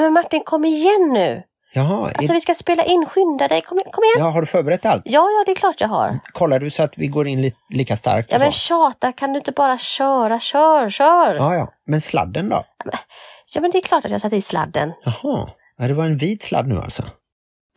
[0.00, 1.42] Men Martin, kom igen nu!
[1.74, 2.34] Jaha, Alltså är...
[2.34, 4.26] vi ska spela in, skynda dig, kom, kom igen!
[4.26, 5.02] ja, har du förberett allt?
[5.04, 6.18] Ja, ja, det är klart jag har.
[6.32, 8.32] Kollar du så att vi går in li lika starkt?
[8.32, 10.40] Ja men tjata, kan du inte bara köra?
[10.40, 11.34] Kör, kör!
[11.34, 11.72] Ja, ja, ja.
[11.86, 12.64] Men sladden då?
[13.60, 14.92] men det är klart att jag satt i sladden.
[15.04, 15.48] Jaha,
[15.78, 17.02] ja, det var en vit sladd nu alltså?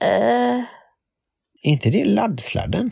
[0.01, 0.59] Eh,
[1.63, 2.91] Är inte det laddsladden?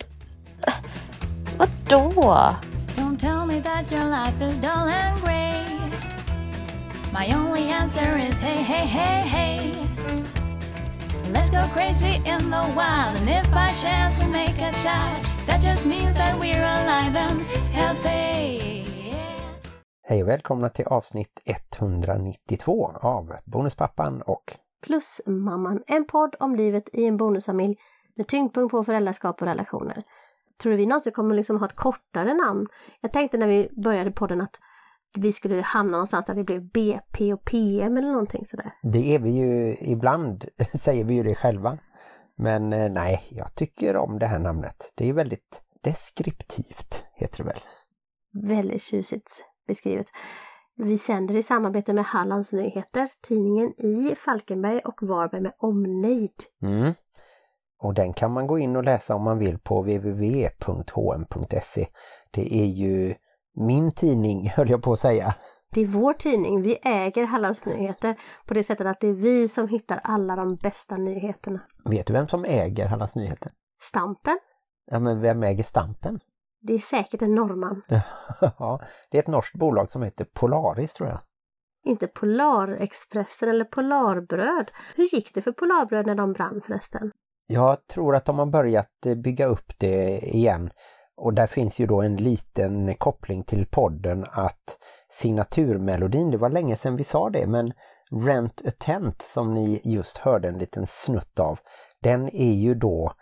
[1.57, 2.55] vadå?
[2.95, 5.36] Don't tell me that your life is dull and grey.
[7.13, 9.73] My only answer is hey, hey, hey, hey.
[11.31, 15.61] Let's go crazy in the wild, and if by chance we make a child, that
[15.61, 18.83] just means that we're alive and healthy.
[20.03, 26.89] Hej och välkomna till avsnitt 192 av Bonuspappan och Plus mamman, en podd om livet
[26.93, 27.75] i en bonusfamilj
[28.15, 30.03] med tyngdpunkt på föräldraskap och relationer.
[30.61, 32.67] Tror du vi någonsin kommer liksom ha ett kortare namn?
[33.01, 34.59] Jag tänkte när vi började podden att
[35.17, 38.73] vi skulle hamna någonstans där vi blev BP och PM eller någonting sådär.
[38.83, 41.77] det är vi ju ibland, säger vi ju det själva.
[42.37, 44.93] Men eh, nej, jag tycker om det här namnet.
[44.95, 47.59] Det är väldigt deskriptivt, heter det väl?
[48.47, 50.05] Väldigt tjusigt beskrivet.
[50.75, 56.43] Vi sänder i samarbete med Hallands Nyheter, tidningen i Falkenberg och Varberg med omnejd.
[56.61, 56.93] Mm.
[57.79, 61.87] Och den kan man gå in och läsa om man vill på www.hm.se.
[62.33, 63.15] Det är ju
[63.57, 65.35] min tidning, höll jag på att säga.
[65.71, 69.47] Det är vår tidning, vi äger Hallands Nyheter på det sättet att det är vi
[69.47, 71.59] som hittar alla de bästa nyheterna.
[71.85, 73.51] Vet du vem som äger Hallands Nyheter?
[73.81, 74.39] Stampen,
[74.91, 76.19] Ja, men vem äger Stampen?
[76.61, 77.81] det är säkert en norrman.
[78.59, 81.19] ja, det är ett norskt bolag som heter Polaris tror jag.
[81.85, 84.71] Inte Polarexpressen eller Polarbröd.
[84.95, 87.11] Hur gick det för Polarbröd när de brann förresten?
[87.47, 90.69] Jag tror att de har börjat eh, bygga upp det igen.
[91.17, 94.77] Och där finns ju då en liten koppling till podden att
[95.09, 97.73] signaturmelodin, det var länge sedan vi sa det, men
[98.11, 101.59] Rent a Tent som ni just hörde en liten snutt av,
[102.03, 103.13] den är ju då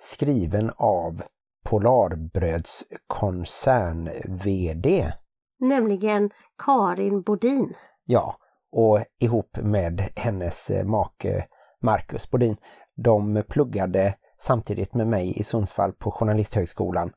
[0.00, 1.22] skriven av
[1.64, 5.12] Polarbröds koncern-VD.
[5.60, 6.30] Nämligen
[6.64, 7.74] Karin Bodin.
[8.04, 8.36] Ja,
[8.72, 11.46] och ihop med hennes make
[11.82, 12.56] Marcus Bodin.
[12.96, 17.12] De pluggade samtidigt med mig i Sundsvall på Journalisthögskolan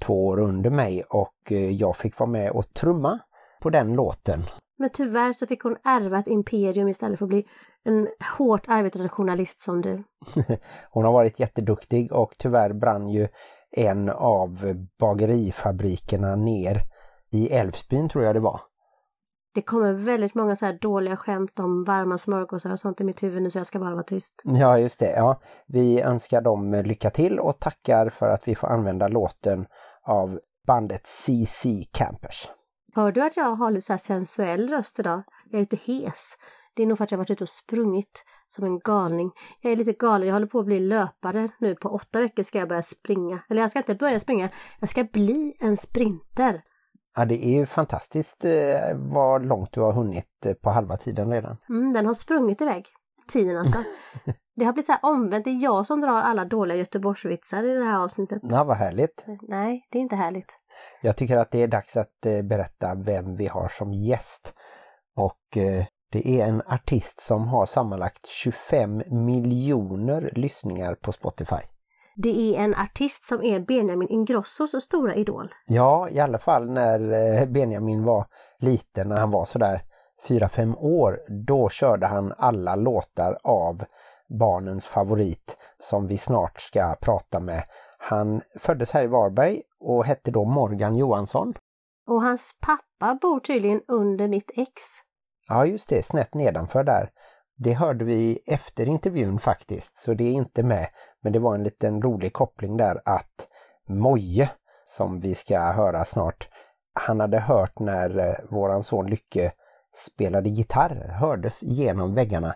[0.00, 3.18] två år under mig och eh, jag fick vara med och trumma
[3.60, 4.42] på den låten.
[4.78, 7.46] Men tyvärr så fick hon ärva ett imperium istället för att bli
[7.84, 8.08] en
[8.38, 10.04] hårt arbetande journalist som du.
[10.90, 13.28] Hon har varit jätteduktig och tyvärr brann ju
[13.76, 16.76] en av bagerifabrikerna ner
[17.30, 18.60] i Älvsbyn tror jag det var.
[19.54, 23.22] Det kommer väldigt många så här dåliga skämt om varma smörgåsar och sånt i mitt
[23.22, 24.42] huvud nu så jag ska bara vara tyst.
[24.44, 25.12] Ja, just det.
[25.16, 29.66] Ja, vi önskar dem lycka till och tackar för att vi får använda låten
[30.10, 32.48] av bandet CC Campers.
[32.94, 35.22] Hör du att jag har lite så sensuell röst idag?
[35.50, 36.36] Jag är lite hes.
[36.74, 39.30] Det är nog för att jag varit ute och sprungit som en galning.
[39.60, 41.74] Jag är lite galen, jag håller på att bli löpare nu.
[41.74, 43.42] På åtta veckor ska jag börja springa.
[43.50, 44.50] Eller jag ska inte börja springa,
[44.80, 46.62] jag ska bli en sprinter.
[47.16, 48.50] Ja, det är ju fantastiskt eh,
[48.94, 51.56] vad långt du har hunnit eh, på halva tiden redan.
[51.68, 52.86] Mm, den har sprungit iväg.
[53.30, 53.78] Tiden alltså.
[54.56, 57.74] Det har blivit så här omvänt, det är jag som drar alla dåliga Göteborgsvitsar i
[57.74, 58.38] det här avsnittet.
[58.42, 59.26] Ja, vad härligt.
[59.42, 60.58] Nej, det är inte härligt.
[61.02, 64.54] Jag tycker att det är dags att eh, berätta vem vi har som gäst.
[65.16, 71.60] Och eh, det är en artist som har sammanlagt 25 miljoner lyssningar på Spotify.
[72.16, 75.48] Det är en artist som är Benjamin Ingrossos stora idol.
[75.66, 78.26] Ja, i alla fall när eh, Benjamin var
[78.58, 79.82] liten, när han var sådär
[80.26, 83.84] 4-5 år, då körde han alla låtar av
[84.38, 87.62] barnens favorit som vi snart ska prata med.
[87.98, 91.54] Han föddes här i Varberg och hette då Morgan Johansson.
[92.06, 94.72] Och hans pappa bor tydligen under mitt ex.
[95.48, 97.10] Ja, just det, snett nedanför där.
[97.56, 100.86] Det hörde vi efter intervjun faktiskt, så det är inte med.
[101.22, 103.48] Men det var en liten rolig koppling där att
[103.88, 104.50] Moje,
[104.84, 106.48] som vi ska höra snart,
[106.92, 109.52] han hade hört när eh, våran son Lycke
[109.96, 112.54] spelade gitarr, hördes genom väggarna.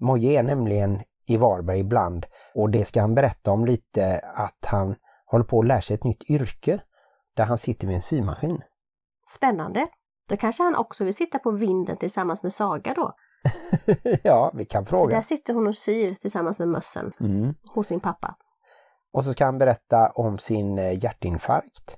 [0.00, 4.94] Moje är nämligen i Varberg ibland och det ska han berätta om lite att han
[5.26, 6.78] håller på att lära sig ett nytt yrke
[7.36, 8.60] där han sitter med en symaskin.
[9.28, 9.86] Spännande.
[10.28, 13.12] Då kanske han också vill sitta på vinden tillsammans med Saga då.
[14.22, 15.14] ja, vi kan För fråga.
[15.16, 17.54] där sitter hon och syr tillsammans med mössen Mm.
[17.74, 18.36] hos sin pappa.
[19.12, 21.96] Och så ska han berätta om sin eh, hjärtinfarkt,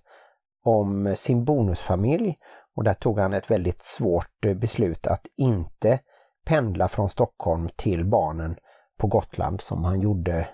[0.64, 2.34] om sin bonusfamilj
[2.78, 6.00] och där tog han ett väldigt svårt eh, beslut att inte
[6.46, 8.56] pendla från Stockholm till barnen
[8.98, 10.48] på Gotland som han gjorde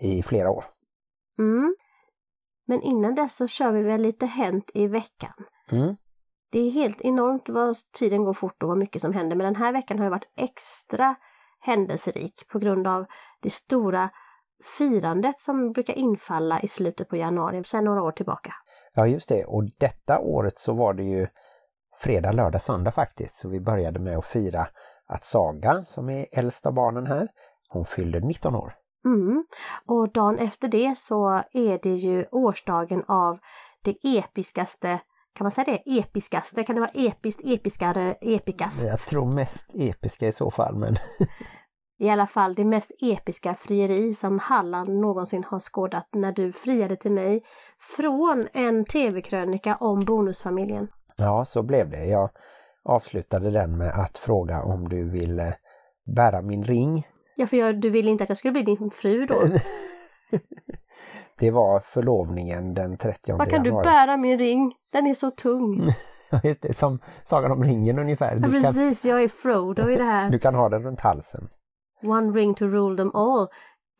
[0.00, 0.64] i flera år.
[1.38, 1.76] Mm.
[2.66, 5.32] Men innan dess så kör vi väl lite Hänt i veckan.
[5.72, 5.96] Mm.
[6.52, 9.36] Det är helt enormt vad tiden går fort och vad mycket som händer.
[9.36, 11.14] Men den här veckan har varit extra
[11.60, 13.06] händelserik på grund av
[13.42, 14.10] det stora
[14.78, 18.54] firandet som brukar infalla i slutet på januari sedan några år tillbaka.
[18.94, 21.26] Ja just det, och detta året så var det ju
[22.00, 23.38] fredag, lördag, söndag faktiskt.
[23.38, 24.66] Så vi började med att fira
[25.06, 27.28] att Saga, som är äldst av barnen här,
[27.68, 28.74] hon fyllde 19 år.
[29.04, 29.44] Mm.
[29.86, 33.38] Och dagen efter det så är det ju årsdagen av
[33.84, 35.00] det episkaste
[35.34, 35.98] kan man säga det?
[35.98, 36.64] Episkaste?
[36.64, 38.84] Kan det vara episkt, episkare, epikast?
[38.84, 40.96] Jag tror mest episka i så fall, men...
[41.98, 46.96] I alla fall det mest episka frieri som Halland någonsin har skådat när du friade
[46.96, 47.42] till mig
[47.96, 50.88] från en tv-krönika om bonusfamiljen.
[51.20, 52.04] Ja, så blev det.
[52.04, 52.30] Jag
[52.84, 55.54] avslutade den med att fråga om du ville
[56.16, 57.06] bära min ring.
[57.36, 59.40] Ja, för jag, du ville inte att jag skulle bli din fru då.
[61.38, 63.84] det var förlovningen den 30 Vad kan januari.
[63.84, 64.74] du bära min ring?
[64.92, 65.94] Den är så tung.
[66.44, 68.36] Just det, som Sagan om ringen ungefär.
[68.36, 69.10] Du ja, precis, kan...
[69.10, 70.30] jag är Frodo i det här.
[70.30, 71.48] Du kan ha den runt halsen.
[72.02, 73.48] One ring to rule them all.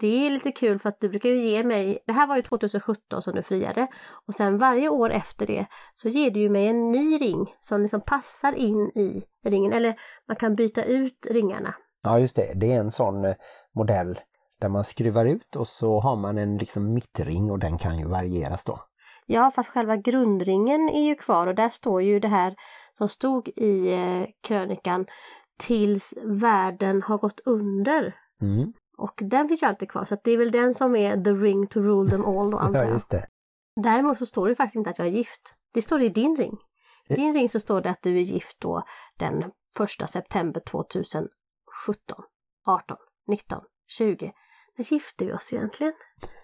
[0.01, 2.43] Det är lite kul för att du brukar ju ge mig, det här var ju
[2.43, 3.87] 2017 som du friade
[4.27, 7.81] och sen varje år efter det så ger du ju mig en ny ring som
[7.81, 9.95] liksom passar in i ringen eller
[10.29, 11.75] man kan byta ut ringarna.
[12.03, 13.35] Ja just det, det är en sån eh,
[13.75, 14.19] modell
[14.61, 18.07] där man skruvar ut och så har man en liksom mittring och den kan ju
[18.07, 18.81] varieras då.
[19.27, 22.55] Ja fast själva grundringen är ju kvar och där står ju det här
[22.99, 25.07] som stod i eh, krönikan
[25.59, 28.15] tills världen har gått under.
[28.43, 28.73] Mm.
[29.01, 31.67] Och den finns ju alltid kvar så det är väl den som är the ring
[31.67, 32.89] to rule them all då antar jag.
[32.89, 33.27] ja, just det.
[33.83, 35.55] Däremot så står det faktiskt inte att jag är gift.
[35.75, 36.57] Det står i din ring.
[37.09, 38.83] I din ring så står det att du är gift då
[39.19, 39.43] den
[40.03, 41.31] 1 september 2017,
[42.67, 42.97] 18,
[43.29, 44.33] 19, 20.
[44.77, 45.93] När gifte vi oss egentligen?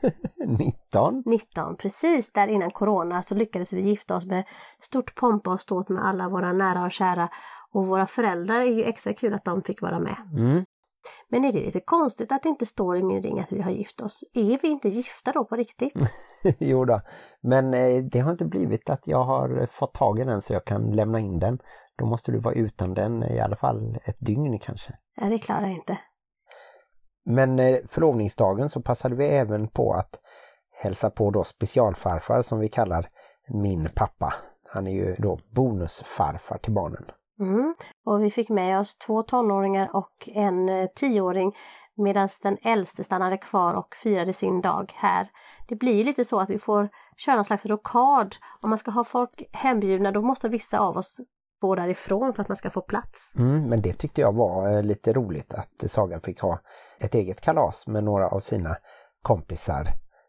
[0.47, 1.23] 19?
[1.27, 4.45] 19, precis där innan Corona så lyckades vi gifta oss med
[4.81, 7.29] stort pompa och ståt med alla våra nära och kära.
[7.71, 10.17] Och våra föräldrar är ju extra kul att de fick vara med.
[10.33, 10.65] Mm.
[11.29, 13.71] Men är det lite konstigt att det inte står i min ring att vi har
[13.71, 14.25] gift oss?
[14.33, 15.93] Är vi inte gifta då på riktigt?
[16.59, 17.01] jo då,
[17.41, 20.65] men eh, det har inte blivit att jag har fått tag i den så jag
[20.65, 21.59] kan lämna in den.
[21.99, 24.93] Då måste du vara utan den i alla fall ett dygn kanske.
[25.17, 25.99] Ja, det klarar jag inte.
[27.25, 30.21] Men eh, förlovningsdagen så passade vi även på att
[30.83, 33.09] hälsa på då specialfarfar som vi kallar
[33.49, 34.35] min pappa.
[34.69, 37.05] Han är ju då bonusfarfar till barnen.
[37.41, 37.75] Mm.
[38.07, 41.57] Och vi fick med oss två tonåringar och en eh, tioåring
[41.97, 45.29] medan den äldste stannade kvar och firade sin dag här.
[45.69, 48.37] Det blir lite så att vi får köra någon slags rokad.
[48.61, 51.21] Om man ska ha folk hembjudna då måste vissa av oss
[51.61, 53.35] gå därifrån för att man ska få plats.
[53.39, 56.59] Mm, men det tyckte jag var eh, lite roligt att Sagan fick ha
[56.99, 58.77] ett eget kalas med några av sina
[59.23, 59.85] kompisar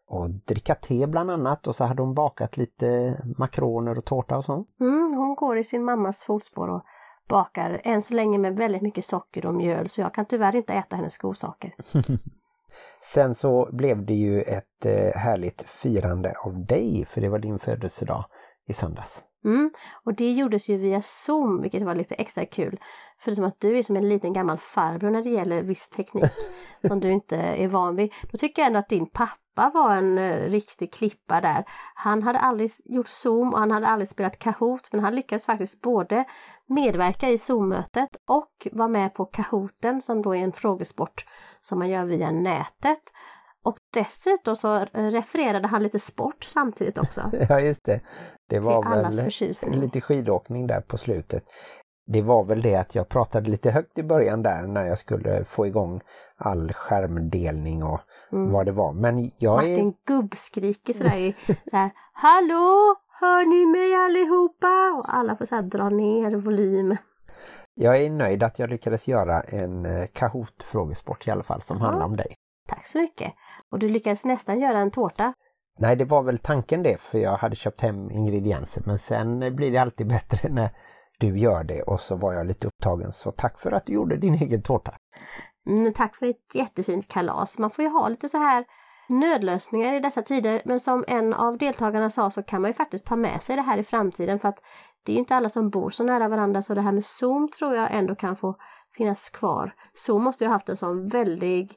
[0.08, 4.44] och dricka te bland annat och så hade hon bakat lite makroner och tårta och
[4.44, 4.64] så.
[4.80, 6.82] Mm, hon går i sin mammas fotspår och
[7.28, 10.72] bakar än så länge med väldigt mycket socker och mjöl så jag kan tyvärr inte
[10.74, 11.74] äta hennes godsaker.
[13.02, 17.58] Sen så blev det ju ett eh, härligt firande av dig för det var din
[17.58, 18.24] födelsedag
[18.68, 19.22] i söndags.
[19.44, 19.70] Mm,
[20.04, 22.80] och det gjordes ju via Zoom vilket var lite extra kul.
[23.18, 26.32] Förutom att du är som en liten gammal farbror när det gäller viss teknik
[26.86, 28.12] som du inte är van vid.
[28.30, 29.38] Då tycker jag ändå att din pappa
[29.74, 31.64] var en uh, riktig klippa där.
[31.94, 35.80] Han hade aldrig gjort Zoom och han hade aldrig spelat Kahoot men han lyckades faktiskt
[35.80, 36.24] både
[36.66, 41.24] medverka i Zoom-mötet och vara med på Kahooten som då är en frågesport
[41.60, 43.02] som man gör via nätet.
[43.62, 47.30] Och dessutom så refererade han lite sport samtidigt också.
[47.48, 48.00] ja just det.
[48.48, 48.82] Det var
[49.70, 51.44] väl lite skidåkning där på slutet.
[52.12, 55.44] Det var väl det att jag pratade lite högt i början där när jag skulle
[55.44, 56.00] få igång
[56.36, 58.00] all skärmdelning och
[58.32, 58.52] mm.
[58.52, 58.92] vad det var.
[58.92, 60.06] Men jag Martin är...
[60.06, 61.34] gubbskriker sådär,
[61.64, 62.96] sådär Hallå!
[63.20, 64.98] Hör ni mig allihopa?
[64.98, 66.96] Och alla får så dra ner volym.
[67.74, 71.78] Jag är nöjd att jag lyckades göra en eh, Kahoot frågesport i alla fall som
[71.78, 71.84] ja.
[71.84, 72.34] handlar om dig.
[72.68, 73.32] Tack så mycket!
[73.70, 75.32] Och du lyckades nästan göra en tårta.
[75.78, 79.72] Nej, det var väl tanken det för jag hade köpt hem ingredienser men sen blir
[79.72, 80.70] det alltid bättre när
[81.18, 84.16] du gör det och så var jag lite upptagen så tack för att du gjorde
[84.16, 84.94] din egen tårta.
[85.66, 87.58] Mm, tack för ett jättefint kalas.
[87.58, 88.64] Man får ju ha lite så här
[89.08, 93.06] nödlösningar i dessa tider men som en av deltagarna sa så kan man ju faktiskt
[93.06, 94.58] ta med sig det här i framtiden för att
[95.04, 97.74] det är inte alla som bor så nära varandra så det här med Zoom tror
[97.74, 98.56] jag ändå kan få
[98.96, 99.74] finnas kvar.
[99.94, 101.76] Zoom måste ju ha haft en sån väldig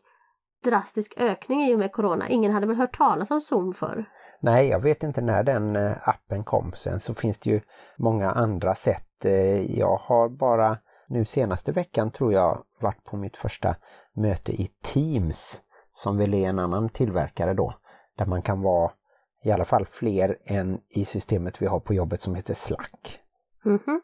[0.63, 2.29] drastisk ökning i och med Corona.
[2.29, 4.05] Ingen hade väl hört talas om Zoom förr?
[4.43, 6.73] Nej, jag vet inte när den eh, appen kom.
[6.75, 7.61] Sen så finns det ju
[7.97, 9.25] många andra sätt.
[9.25, 13.75] Eh, jag har bara nu senaste veckan tror jag varit på mitt första
[14.13, 15.61] möte i Teams
[15.93, 17.73] som väl är en annan tillverkare då.
[18.17, 18.91] Där man kan vara
[19.43, 23.19] i alla fall fler än i systemet vi har på jobbet som heter Slack.
[23.65, 23.99] Mm -hmm.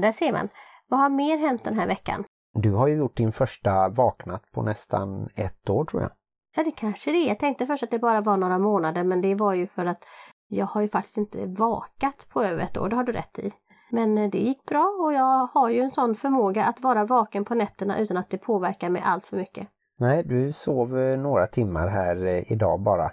[0.00, 0.48] Där ser man.
[0.88, 2.24] Vad har mer hänt den här veckan?
[2.54, 6.10] Du har ju gjort din första vaknat på nästan ett år tror jag.
[6.54, 7.28] Ja, det kanske det är.
[7.28, 10.04] Jag tänkte först att det bara var några månader, men det var ju för att
[10.48, 13.52] jag har ju faktiskt inte vakat på över ett år, det har du rätt i.
[13.90, 17.44] Men eh, det gick bra och jag har ju en sån förmåga att vara vaken
[17.44, 19.68] på nätterna utan att det påverkar mig allt för mycket.
[19.98, 23.10] Nej, du sov några timmar här eh, idag bara.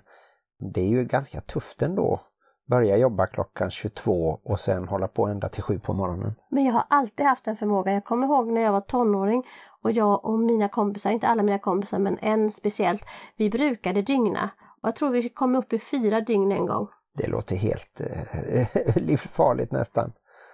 [0.73, 2.19] Det är ju ganska tufft ändå.
[2.69, 6.35] Börja jobba klockan 22 och sen hålla på ända till 7 på morgonen.
[6.51, 7.91] Men jag har alltid haft en förmåga.
[7.91, 9.43] Jag kommer ihåg när jag var tonåring
[9.83, 13.05] och jag och mina kompisar, inte alla mina kompisar men en speciellt,
[13.37, 14.49] vi brukade dygna.
[14.81, 16.87] Och jag tror vi kom upp i fyra dygn en gång.
[17.17, 20.11] Det låter helt eh, livsfarligt nästan.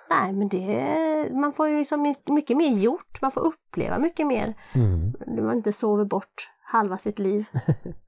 [0.09, 4.53] Nej men det, man får ju liksom mycket mer gjort, man får uppleva mycket mer.
[4.75, 5.13] Mm.
[5.45, 7.45] Man inte sover bort halva sitt liv.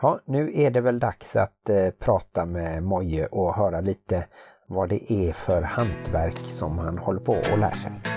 [0.00, 4.26] Ja, nu är det väl dags att eh, prata med Moje och höra lite
[4.68, 8.13] vad det är för hantverk som han håller på och lär sig.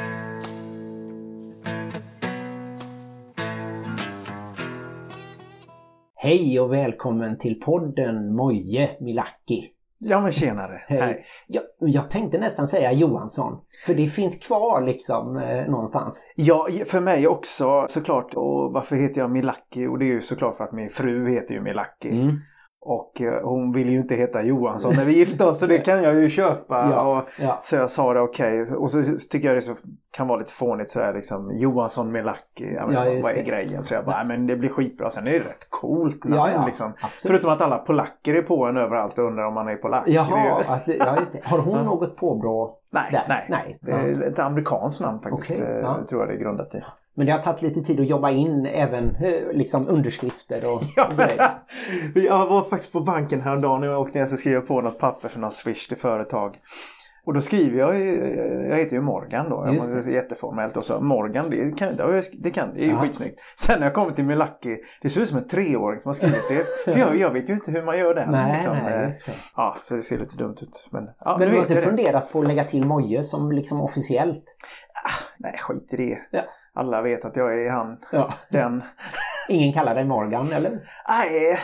[6.28, 9.70] Hej och välkommen till podden Moje Milaki.
[9.98, 11.00] Ja men tjenare, Hej.
[11.00, 11.26] hej.
[11.48, 16.26] Jag, jag tänkte nästan säga Johansson, för det finns kvar liksom eh, någonstans.
[16.36, 18.34] Ja, för mig också såklart.
[18.34, 19.88] Och varför heter jag Milaki?
[19.88, 22.10] Och det är ju såklart för att min fru heter ju Milaki.
[22.10, 22.36] Mm.
[22.82, 26.04] Och eh, hon vill ju inte heta Johansson när vi gifte oss så det kan
[26.04, 26.90] jag ju köpa.
[26.92, 27.60] Ja, och, ja.
[27.64, 28.62] Så jag sa det okej.
[28.62, 29.76] Och så tycker jag det så,
[30.12, 31.58] kan vara lite fånigt sådär liksom.
[31.58, 32.74] Johansson Milaki.
[32.76, 33.00] Ja, vad
[33.32, 33.42] är det.
[33.44, 33.84] grejen?
[33.84, 35.10] Så jag bara, "Nej, men det blir skitbra.
[35.10, 36.94] Sen är det rätt coolt namn liksom.
[37.22, 40.04] Förutom att alla polacker är på en överallt och undrar om man är polack.
[40.06, 41.40] Det är Jaha, ju- att, ja, just det.
[41.44, 42.78] Har hon något påbrå?
[42.90, 43.24] Nej, Där.
[43.30, 43.46] nej.
[43.50, 43.78] Nej.
[43.82, 45.52] Det är ett amerikanskt namn faktiskt.
[45.52, 46.84] Okej, eh, tror jag det är grundat i.
[47.18, 51.10] Men det har tagit lite tid att jobba in även eh, liksom underskrifter och Ja,
[51.18, 51.52] grejer.
[52.16, 55.40] jag var faktiskt på banken häromdagen och åkte ner och skriva på något papper för
[55.40, 56.58] någon swish till företag.
[57.26, 61.00] Och då skriver jag, ju- jag heter ju Morgan då, Just det jätteformellt och så
[61.02, 61.96] Morgan det kan,
[62.34, 63.02] det kan, det är ju Ja.
[63.02, 63.40] skitsnyggt.
[63.60, 66.42] Sen när jag kommer till Milaki, det ser ut som en treåring som har skrivit
[66.50, 66.92] det.
[66.94, 68.28] För jag, jag vet ju inte hur man gör det.
[68.32, 68.78] Nej, liksom.
[68.84, 69.32] nej, det.
[69.56, 70.88] Ja, så det ser lite dumt ut.
[70.92, 74.44] Men, ja, Men du har inte funderat på att lägga till Moje som liksom officiellt?
[75.38, 76.20] Nej, skit i det.
[76.32, 76.42] Ja.
[76.78, 78.34] Alla vet att jag är han, Ja.
[78.50, 78.84] den.
[79.50, 80.72] Ingen kallar dig Morgan eller?
[81.10, 81.60] Nej,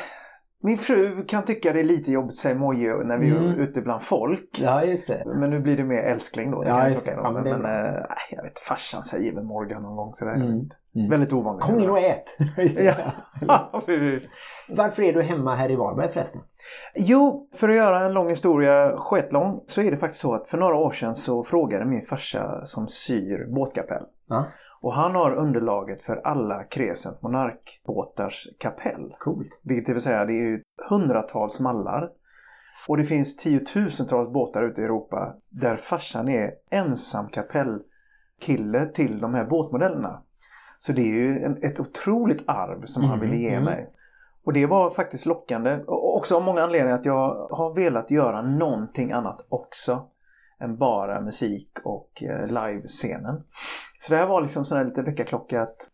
[0.64, 3.44] min fru kan tycka det är lite jobbigt att säga moje när vi Mm.
[3.50, 4.50] är ute bland folk.
[4.62, 5.24] Ja, just det.
[5.26, 6.64] Men nu blir det mer älskling då.
[6.68, 7.12] Ja, just det.
[7.12, 10.36] Ja, men men nej, jag vet farsan säger väl Morgan någon gång sådär.
[10.36, 10.70] Mm.
[10.96, 11.10] Mm.
[11.10, 11.64] Väldigt ovanligt.
[11.66, 12.38] Kom in och ät!
[13.48, 13.72] Ja.
[14.70, 16.42] Varför är du hemma här i Varberg förresten?
[16.96, 20.58] jo, för att göra en lång historia skitlång så är det faktiskt så att för
[20.58, 24.04] några år sedan så frågade min farsa som syr båtkapell.
[24.30, 24.46] Ja,
[24.84, 29.16] Och han har underlaget för alla Crescent Monark-båtars kapell.
[29.20, 29.60] coolt.
[29.64, 32.10] Vilket det vill säga det är ju hundratals mallar.
[32.88, 39.34] Och det finns tiotusentals båtar ute i Europa där farsan är ensam kapellkille till de
[39.34, 40.22] här båtmodellerna.
[40.78, 43.64] Så det är ju en, ett otroligt arv som han Mm, ville ge mm.
[43.64, 43.90] mig.
[44.46, 45.80] Och det var faktiskt lockande.
[45.88, 50.08] Och också av många anledningar att jag har velat göra någonting annat också.
[50.64, 53.44] Än bara musik och eh, livescenen.
[54.00, 55.90] Så det här var liksom sån här lite väckarklocka att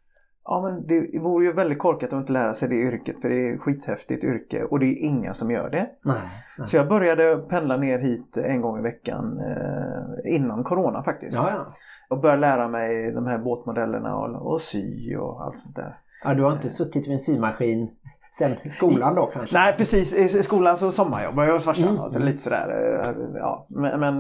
[0.51, 3.35] Ja men det vore ju väldigt korkat att inte lära sig det yrket för det
[3.35, 5.89] är ett skithäftigt yrke och det är inga som gör det.
[6.01, 6.17] Nej.
[6.57, 6.67] nej.
[6.67, 11.35] Så jag började pendla ner hit en gång i veckan eh, innan corona faktiskt.
[11.35, 11.73] Ja, ja.
[12.09, 15.97] Och började lära mig de här båtmodellerna och, och sy och allt sånt där.
[16.23, 17.89] ja, du har inte suttit vid en symaskin
[18.31, 19.57] sen skolan då kanske?
[19.57, 21.89] Nej precis, i skolan så sommarjobbade jag hos farsan.
[21.89, 22.01] Mm.
[22.01, 22.69] Alltså, lite sådär.
[23.03, 23.65] eh, Ja.
[23.69, 24.17] Men, men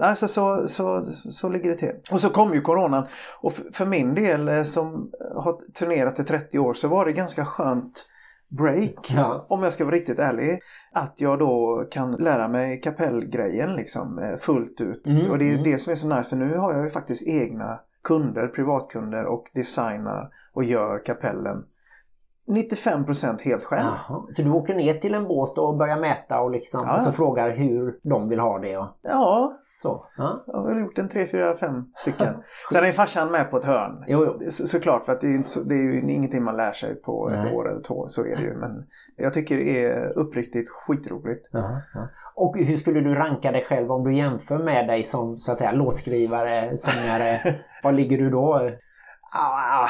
[0.00, 1.94] nej, så, så, så, så ligger det till.
[2.10, 3.06] Och så kom ju coronan.
[3.40, 7.44] Och för min del eh, som har turnerat i 30 år så var det ganska
[7.44, 8.06] skönt
[8.48, 9.12] break.
[9.16, 9.46] Ja.
[9.48, 10.60] Om jag ska vara riktigt ärlig.
[10.92, 15.06] Att jag då kan lära mig kapellgrejen liksom fullt ut.
[15.06, 15.62] Mm, och det är mm.
[15.64, 19.44] det som är så nice för nu har jag ju faktiskt egna kunder, privatkunder och
[19.54, 21.64] designar och gör kapellen
[22.48, 23.88] 95% helt själv.
[24.08, 24.22] Jaha.
[24.30, 26.96] Så du åker ner till en båt och börjar mäta och liksom Ja, ja.
[26.96, 30.06] och så frågar hur de vill ha det och Ja, så?
[30.16, 30.44] Ja.
[30.46, 32.34] jag har väl gjort en 3, 4, 5 stycken.
[32.72, 34.04] Sen är farsan med på ett hörn.
[34.06, 34.50] Jo, jo.
[34.50, 37.30] Så, såklart för att det är, så, det är ju ingenting man lär sig på
[37.30, 37.54] ett Nej.
[37.54, 38.08] år eller två.
[38.08, 38.54] Så är det ju.
[38.54, 38.84] Men
[39.16, 41.48] jag tycker det är uppriktigt skitroligt.
[41.50, 42.08] Jaha, ja.
[42.34, 45.58] Och hur skulle du ranka dig själv om du jämför med dig som så att
[45.58, 47.56] säga låtskrivare, sångare?
[47.82, 48.70] Var ligger du då?
[49.34, 49.88] Ah,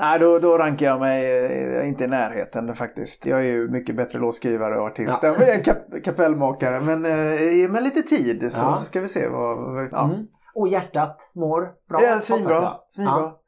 [0.00, 1.44] nej, då, då rankar jag mig
[1.78, 3.26] eh, inte i närheten faktiskt.
[3.26, 5.34] Jag är ju mycket bättre låtskrivare och artist Ja.
[5.54, 6.80] än kap, kapellmakare.
[6.80, 8.76] Men eh, ge mig lite tid så, Ja.
[8.78, 9.88] så ska vi se vad...
[9.92, 10.04] ja.
[10.04, 10.26] Mm.
[10.54, 11.98] Och hjärtat mår bra?
[12.00, 12.72] Hoppas svinbra.
[12.96, 13.40] Ja.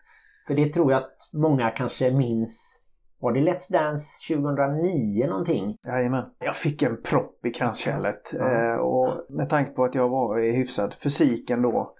[0.46, 2.78] För det tror jag att många kanske minns.
[3.20, 5.76] Var det Let's Dance 2009 någonting?
[5.86, 6.24] Jajamän.
[6.44, 8.72] Jag fick en propp i kranskärlet Ja.
[8.72, 11.94] eh, och med tanke på att jag var i hyfsad fysiken då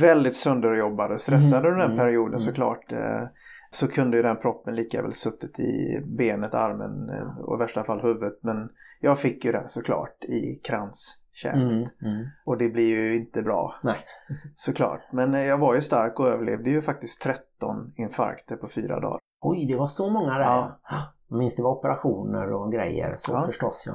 [0.00, 2.40] väldigt sönderjobbad och stressad Mm, under den mm, perioden mm.
[2.40, 2.92] såklart.
[2.92, 3.22] eh,
[3.70, 7.84] Så kunde ju den proppen lika väl suttit i benet, armen eh, och i värsta
[7.84, 8.38] fall huvudet.
[8.42, 8.68] Men
[9.00, 11.62] jag fick ju den såklart i kranskärlet.
[12.02, 12.26] Mm, mm.
[12.44, 13.96] Och det blir ju inte bra Nej.
[14.54, 15.00] såklart.
[15.12, 19.18] Men eh, jag var ju stark och överlevde ju faktiskt 13 infarkter på fyra dagar.
[19.40, 20.40] Oj, det var så många där.
[20.40, 20.80] Ja.
[20.90, 20.96] Ja.
[21.28, 23.46] Jag minns det var operationer och grejer så Ja.
[23.46, 23.92] förstås ja.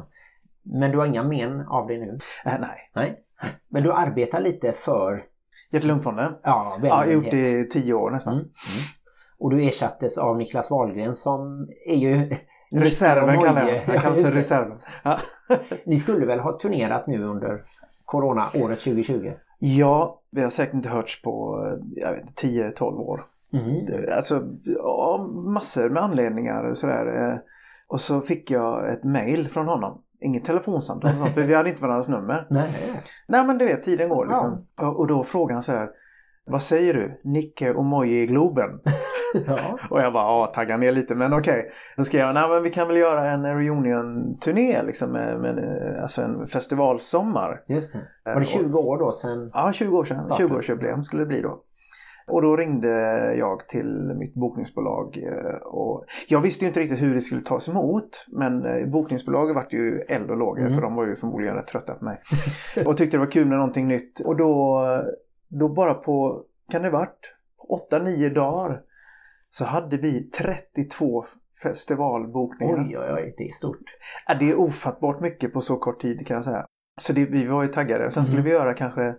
[0.61, 2.17] Men du har inga men av det nu?
[2.45, 3.23] Äh, nej, Nej.
[3.67, 5.23] Men du arbetar lite för
[5.71, 6.33] Hjärt-lungfonden.
[6.43, 8.33] ja, Ja, jag har gjort det i tio år nästan.
[8.33, 8.47] Mm.
[9.43, 12.35] Och du ersattes av Niklas Wahlgren som är ju
[12.71, 14.77] Reserven kallar jag Han Ja, kallas för reserven.
[15.03, 15.19] Ja.
[15.85, 17.63] Ni skulle väl ha turnerat nu under
[18.05, 19.31] Corona-året 2020?
[19.59, 22.47] ja, vi har säkert inte hörts på eh, jag vet, inte,
[22.79, 23.25] 10-12 år.
[23.53, 23.87] Mm.
[24.15, 27.29] Alltså ja, massor med anledningar sådär.
[27.31, 27.37] eh,
[27.87, 30.01] Och så fick jag ett mail från honom.
[30.21, 32.47] Inget telefonsamtal sånt, för vi hade inte varandras nummer.
[32.49, 32.69] Nej.
[33.27, 34.65] Nej men du vet, tiden går liksom.
[34.81, 35.89] Och, och då frågade han så här.
[36.45, 37.21] Vad säger du?
[37.23, 38.69] Nicke och Moje i Globen?
[39.47, 39.79] Ja.
[39.89, 41.71] Och jag bara, ja, tagga ner lite, men okej.
[41.97, 46.03] Då skrev jag, nej men vi kan väl göra en reunion-turné liksom med, med eh,
[46.03, 47.61] alltså en festivalsommar.
[47.67, 48.31] Just det.
[48.33, 49.49] Var det 20 år då sedan?
[49.53, 50.23] Ja, 20 år sedan.
[50.23, 50.47] Starten.
[50.49, 51.59] 20-årsjubileum skulle det bli då.
[52.27, 52.89] Och då ringde
[53.35, 57.69] jag till mitt bokningsbolag eh, och jag visste ju inte riktigt hur det skulle tas
[57.69, 60.73] emot men eh, bokningsbolaget vart ju eld och lågor Mm.
[60.73, 62.19] för de var ju förmodligen rätt trötta på mig.
[62.85, 64.81] Och tyckte det var kul med någonting nytt och då,
[65.59, 67.19] då bara på, kan det varit,
[67.91, 68.81] 8-9 dagar
[69.49, 71.25] så hade vi 32
[71.63, 72.77] festivalbokningar.
[72.77, 73.83] Oj, oj, oj, det är stort.
[74.27, 76.65] Ja, det är ofattbart mycket på så kort tid kan jag säga.
[77.01, 78.11] Så det, vi var ju taggade.
[78.11, 78.49] Sen skulle Mm.
[78.49, 79.15] vi göra kanske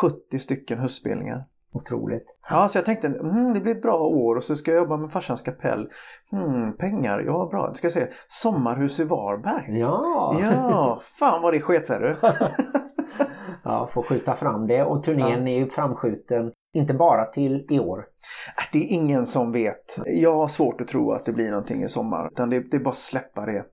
[0.00, 1.44] 70 stycken höstspelningar.
[1.72, 2.36] Otroligt.
[2.50, 4.96] Ja, så jag tänkte mm, det blir ett bra år och så ska jag jobba
[4.96, 5.88] med farsans kapell.
[6.30, 7.74] Hmm, pengar, ja bra.
[7.74, 9.78] Ska jag se, sommarhus i Varberg.
[9.78, 10.36] Ja!
[10.40, 12.16] Ja, fan vad det sket du.
[13.64, 17.98] ja, får skjuta fram det och turnén är ju framskjuten inte bara till i år.
[17.98, 19.96] Äh, Det är ingen som vet.
[20.06, 22.28] Jag har svårt att tro att det blir någonting i sommar.
[22.32, 23.64] Utan det, det är bara att släppa det.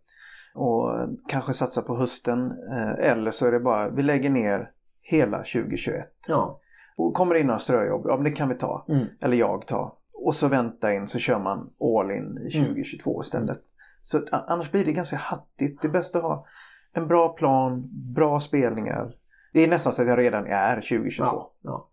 [0.55, 2.51] Och eh, kanske satsa på hösten.
[2.71, 4.69] eh, Eller så är det bara, vi lägger ner
[5.01, 6.05] hela 2021.
[6.27, 6.59] Ja.
[6.95, 8.85] Och kommer det in några ströjobb, ja men det kan vi ta.
[8.89, 9.05] Mm.
[9.21, 9.97] Eller jag ta.
[10.13, 13.59] Och så vänta in så kör man all in i 2022 istället.
[14.03, 15.81] Så annars blir det ganska hattigt.
[15.81, 16.45] Det är bäst att ha
[16.93, 19.13] en bra plan, bra spelningar.
[19.53, 21.23] Det är nästan så att jag redan är 2022.
[21.25, 21.87] Ja, ja.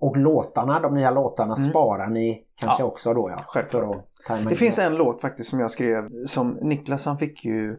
[0.00, 1.70] Och låtarna, de nya låtarna Mm.
[1.70, 3.36] sparar ni kanske Ja, också då ja?
[3.46, 4.06] självklart.
[4.28, 7.76] Det in finns en låt faktiskt som jag skrev som Niklas han fick ju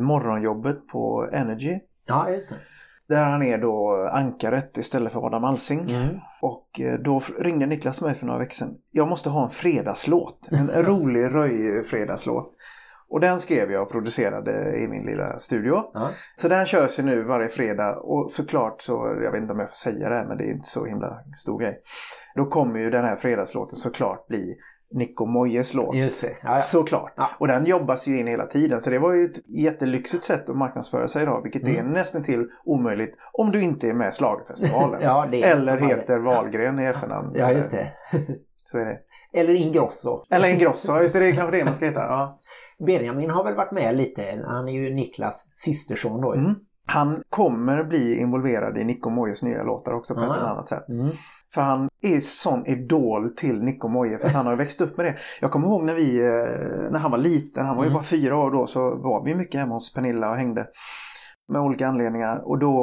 [0.00, 1.78] morgonjobbet på Energy.
[2.06, 2.56] Ja, just det.
[3.08, 5.80] Där han är då ankaret istället för Adam Alsing.
[5.90, 6.08] Mm.
[6.42, 8.74] Och eh, då ringde Niklas mig för några veckor sedan.
[8.90, 10.48] Jag måste ha en fredagslåt.
[10.52, 12.52] En rolig röj-fredagslåt.
[13.08, 15.82] Och den skrev jag och producerade i min lilla studio.
[15.94, 16.08] Ja.
[16.36, 18.92] Så den körs ju nu varje fredag och såklart så,
[19.22, 21.18] jag vet inte om jag får säga det här men det är inte så himla
[21.36, 21.80] stor grej.
[22.34, 24.56] Då kommer ju den här fredagslåten såklart bli
[24.94, 25.94] Nico Mojes låt.
[25.94, 26.28] Just det.
[26.42, 26.60] Ja, ja.
[26.60, 27.12] Såklart.
[27.16, 27.30] Ja.
[27.38, 30.56] Och den jobbas ju in hela tiden så det var ju ett jättelyxigt sätt att
[30.56, 31.92] marknadsföra sig idag vilket är Mm.
[31.92, 35.00] nästan till omöjligt om du inte är med i Schlagerfestivalen.
[35.02, 36.18] Ja, är Eller heter.
[36.18, 37.32] Wahlgren i efternamn.
[37.34, 37.92] Ja, just det.
[38.64, 38.98] Så är det.
[39.36, 40.24] Eller Ingrosso.
[40.30, 42.00] Eller Ingrosso, just det, det är kanske det man ska heta.
[42.00, 42.38] Ja.
[42.86, 44.42] Benjamin har väl varit med lite.
[44.46, 46.32] Han är ju Niklas systerson då.
[46.34, 46.54] Mm.
[46.86, 50.34] Han kommer bli involverad i Nico Mojes nya låtar också på ett Ah.
[50.34, 50.88] eller annat sätt.
[50.88, 51.08] Mm.
[51.54, 55.06] För han är sån idol till Nico Moje för att han har växt upp med
[55.06, 55.14] det.
[55.40, 57.94] Jag kommer ihåg när vi, eh, när han var liten, han var ju Mm.
[57.94, 60.66] bara fyra år då, så var vi mycket hemma hos Pernilla och hängde.
[61.48, 62.74] Med olika anledningar och då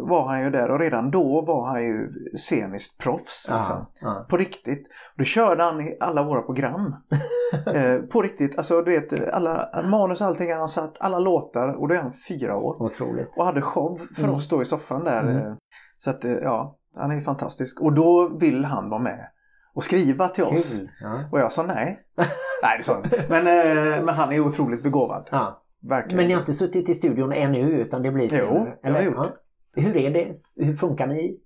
[0.00, 3.50] var han ju där och redan då var han ju sceniskt proffs.
[3.50, 3.76] Liksom.
[3.76, 4.26] Ja, ja.
[4.28, 4.86] På riktigt.
[5.16, 6.94] Då körde han i alla våra program.
[7.74, 11.88] eh, på riktigt, alltså du vet alla manus och allting han satt, alla låtar och
[11.88, 12.82] då är han fyra år.
[12.82, 13.32] Otroligt.
[13.36, 14.34] Och hade show för Mm.
[14.34, 15.22] oss då i soffan där.
[15.22, 15.36] Mm.
[15.36, 15.52] eh,
[15.98, 17.80] Så att eh, ja, han är fantastisk.
[17.80, 19.26] Och då vill han vara med
[19.74, 20.78] och skriva till oss.
[20.78, 20.90] Kul.
[21.00, 21.18] Ja.
[21.32, 22.00] Och jag sa nej.
[22.62, 23.02] nej det sa.
[23.28, 25.28] Men, eh, men han är otroligt begåvad.
[25.32, 25.62] Ja.
[25.82, 26.16] Verkligen.
[26.16, 28.76] Men ni har inte suttit i studion ännu utan det blir Jo, senare?
[28.82, 29.16] det har jag gjort.
[29.16, 29.82] Ja.
[29.82, 30.34] Hur är det?
[30.56, 31.36] Hur funkar ni?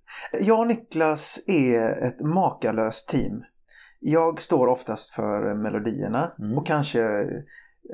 [0.40, 3.42] Jag och Niklas är ett makalöst team.
[4.00, 6.58] Jag står oftast för melodierna Mm.
[6.58, 7.02] och kanske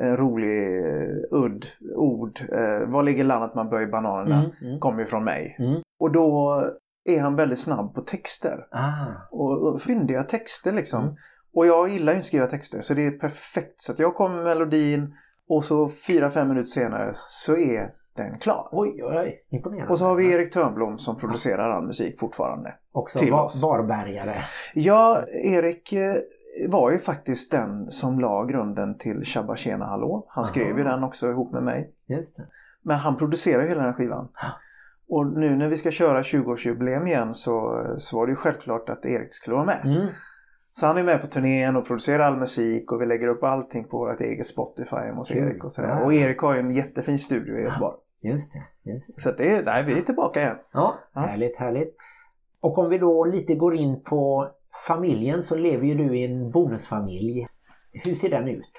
[0.00, 2.40] en rolig eh, udd, ord.
[2.52, 4.38] Eh, var ligger landet man böjer bananerna?
[4.44, 4.80] Mm, mm.
[4.80, 5.56] Kommer ju från mig.
[5.58, 5.80] Mm.
[6.00, 6.62] Och då
[7.04, 8.66] är han väldigt snabb på texter.
[8.70, 9.06] Ah.
[9.30, 11.02] Och, och fyndiga texter liksom.
[11.02, 11.14] Mm.
[11.54, 13.80] Och jag gillar ju att skriva texter så det är perfekt.
[13.80, 15.14] Så jag kommer med melodin
[15.50, 18.68] och så fyra, fem minuter senare så är den klar.
[18.72, 19.44] Oj, oj, oj.
[19.50, 19.92] Imponerande.
[19.92, 22.74] Och så har vi Erik Törnblom som producerar all musik fortfarande.
[22.92, 23.62] Också till var, oss.
[23.62, 24.42] Varbergare.
[24.74, 26.14] Ja, Erik eh,
[26.68, 30.26] var ju faktiskt den som la grunden till Shabba Tjena Hallå.
[30.28, 30.92] Han skrev ju Aha.
[30.92, 31.94] den också ihop med mig.
[32.06, 32.46] Just det.
[32.82, 34.28] Men han producerar ju hela den här skivan.
[35.08, 39.04] Och nu när vi ska köra 20-årsjubileum igen så, så var det ju självklart att
[39.04, 39.80] Erik skulle vara med.
[39.84, 40.06] Mm.
[40.74, 43.84] Så han är med på turnén och producerar all musik och vi lägger upp allting
[43.84, 45.30] på vårt eget Spotify hos.
[45.30, 45.88] Erik och sådär.
[45.88, 46.04] Ja.
[46.04, 47.96] Och Erik har ju en jättefin studio i Göteborg.
[48.22, 48.90] Just det.
[48.92, 49.22] Just det.
[49.22, 50.56] Så det är, nej, vi är tillbaka igen.
[50.72, 51.20] Ja, Ja.
[51.20, 51.96] härligt, härligt.
[52.60, 54.48] Och om vi då lite går in på
[54.86, 57.46] familjen så lever ju du i en bonusfamilj.
[57.92, 58.70] Hur ser den ut?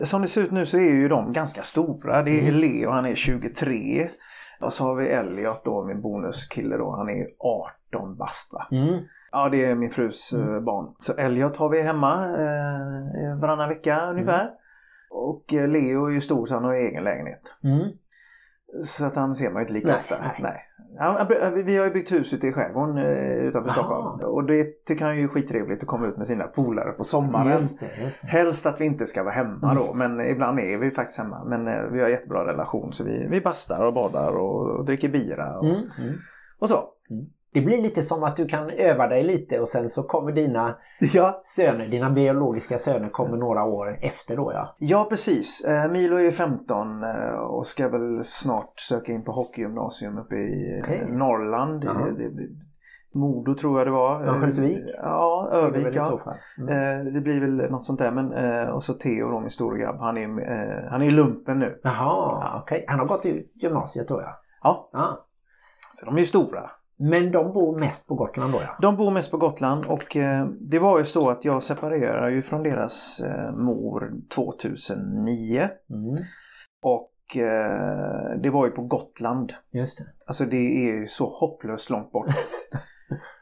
[0.00, 2.22] Som det ser ut nu så är ju de ganska stora.
[2.22, 2.54] Det är Mm.
[2.60, 4.08] Leo, han är 23.
[4.60, 7.26] Och så har vi Elliot då, min bonuskille då, han är
[7.90, 8.66] 18 bast va?
[8.70, 9.04] Mm.
[9.32, 10.94] Ja, det är min frus eh, barn.
[10.98, 14.50] Så Elliot har vi hemma eh, varannan vecka ungefär.
[15.10, 17.54] Och eh, Leo är ju stor så han har egen lägenhet.
[17.64, 17.88] Mm.
[18.84, 20.16] Så att han ser man ju inte lika Nej, ofta.
[20.20, 20.36] nej.
[20.40, 20.64] Nej.
[20.98, 23.74] Han, han- vi har ju byggt hus ute i skärgården eh, utanför Jaha.
[23.74, 24.20] Stockholm.
[24.34, 27.52] Och det tycker han ju är skittrevligt att komma ut med sina polare på sommaren.
[27.60, 28.28] Just det, just det.
[28.28, 30.16] Helst att vi inte ska vara hemma då, Mm.
[30.16, 31.44] men ibland är vi faktiskt hemma.
[31.44, 35.08] Men eh, vi har jättebra relation så vi, vi bastar och badar och, och dricker
[35.08, 35.76] bira och, Mm.
[35.98, 36.14] Mm.
[36.58, 36.84] och så.
[37.58, 40.76] Det blir lite som att du kan öva dig lite och sen så kommer dina
[41.12, 44.74] Ja, söner, dina biologiska söner kommer några år efter då ja.
[44.78, 45.64] ja precis.
[45.64, 50.82] Eh, Milo är 15 eh, och ska väl snart söka in på hockeygymnasium uppe i
[50.88, 51.80] eh, Norrland.
[51.80, 52.48] Det, det,
[53.14, 54.28] Modo tror jag det var.
[54.28, 54.84] Örnsköldsvik?
[55.02, 56.34] Ja, Det är det Örnsköldsvik i så ja.
[56.62, 57.06] Mm.
[57.06, 58.10] Eh, Det blir väl något sånt där.
[58.10, 59.96] Men, eh, och så Theo då, min stora grabb.
[60.00, 61.80] Han är, eh, han är i lumpen nu.
[61.82, 62.84] Jaha, okej.
[62.88, 64.32] Han har gått ut gymnasiet tror jag.
[64.62, 65.26] Ja, Ja.
[65.92, 66.70] så de är ju stora.
[66.98, 68.76] Men de bor mest på Gotland då ja.
[68.80, 72.42] De bor mest på Gotland och eh, det var ju så att jag separerade ju
[72.42, 76.16] från deras eh, mor 2009 Mm.
[76.82, 79.52] och eh, det var ju på Gotland.
[79.72, 80.04] Just det.
[80.26, 80.56] Alltså det
[80.88, 82.26] är ju så hopplöst långt bort.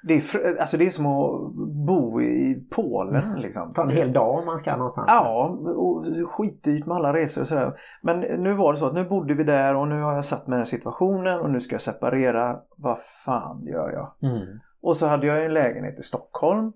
[0.07, 1.53] det, är, alltså det är som att
[1.87, 3.73] bo i Polen liksom.
[3.73, 5.07] Ta en hel dag om man ska någonstans.
[5.11, 7.81] Ja, och skitdyrt med alla resor och sådär.
[8.03, 10.47] Men nu var det så att nu bodde vi där och nu har jag satt
[10.47, 12.57] mig i den situationen och nu ska jag separera.
[12.77, 14.31] Vad fan gör jag?
[14.31, 14.47] Mm.
[14.83, 16.73] Och så hade jag en lägenhet i Stockholm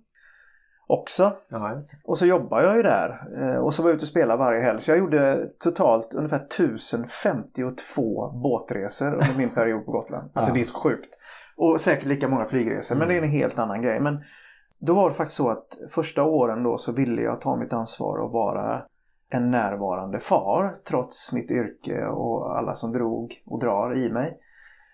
[0.87, 1.33] också.
[1.49, 1.81] Ja.
[2.05, 4.61] Och så jobbar jag ju där eh, och så var jag ute och spelade varje
[4.61, 4.81] helg.
[4.81, 10.31] Så jag gjorde totalt ungefär 1052 båtresor under min period på Gotland.
[10.35, 10.55] Alltså Ja.
[10.55, 11.15] det är så sjukt.
[11.63, 14.01] Och säkert lika många flygresor men det är en helt annan grej.
[14.01, 14.25] Men
[14.79, 18.19] då var det faktiskt så att första åren då så ville jag ta mitt ansvar
[18.19, 18.83] och vara
[19.31, 24.39] en närvarande far trots mitt yrke och alla som drog och drar i mig.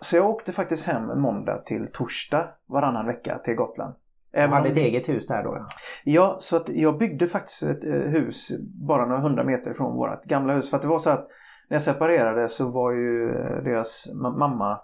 [0.01, 3.95] Så jag åkte faktiskt hem måndag till torsdag varannan vecka till Gotland.
[4.33, 5.67] Du hade ett eget hus där då ja.
[6.05, 8.53] Ja, så att jag byggde faktiskt ett eh, hus
[8.87, 10.71] bara några hundra meter från vårt gamla hus.
[10.71, 11.29] För att det var så att
[11.69, 14.81] när jag separerade så var ju eh, deras ma- mamma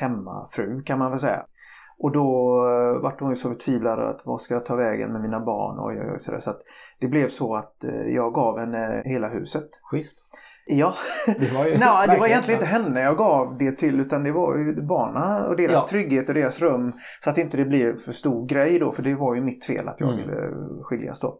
[0.00, 1.42] hemmafru kan man väl säga.
[1.98, 5.20] Och då eh, vart hon ju så förtvivlad att vad ska jag ta vägen med
[5.22, 6.40] mina barn och, och, och sådär.
[6.40, 6.60] Så att
[7.00, 9.68] det blev så att eh, jag gav henne hela huset.
[9.90, 10.18] Schysst.
[10.66, 10.94] Ja,
[11.38, 14.32] Det var ju Nej, det var egentligen inte henne jag gav det till utan det
[14.32, 15.86] var ju barnen och deras Ja.
[15.88, 16.92] trygghet och deras rum.
[17.24, 19.88] Så att inte det blir för stor grej då för det var ju mitt fel
[19.88, 20.20] att jag Mm.
[20.20, 20.50] ville
[20.82, 21.38] skiljas då.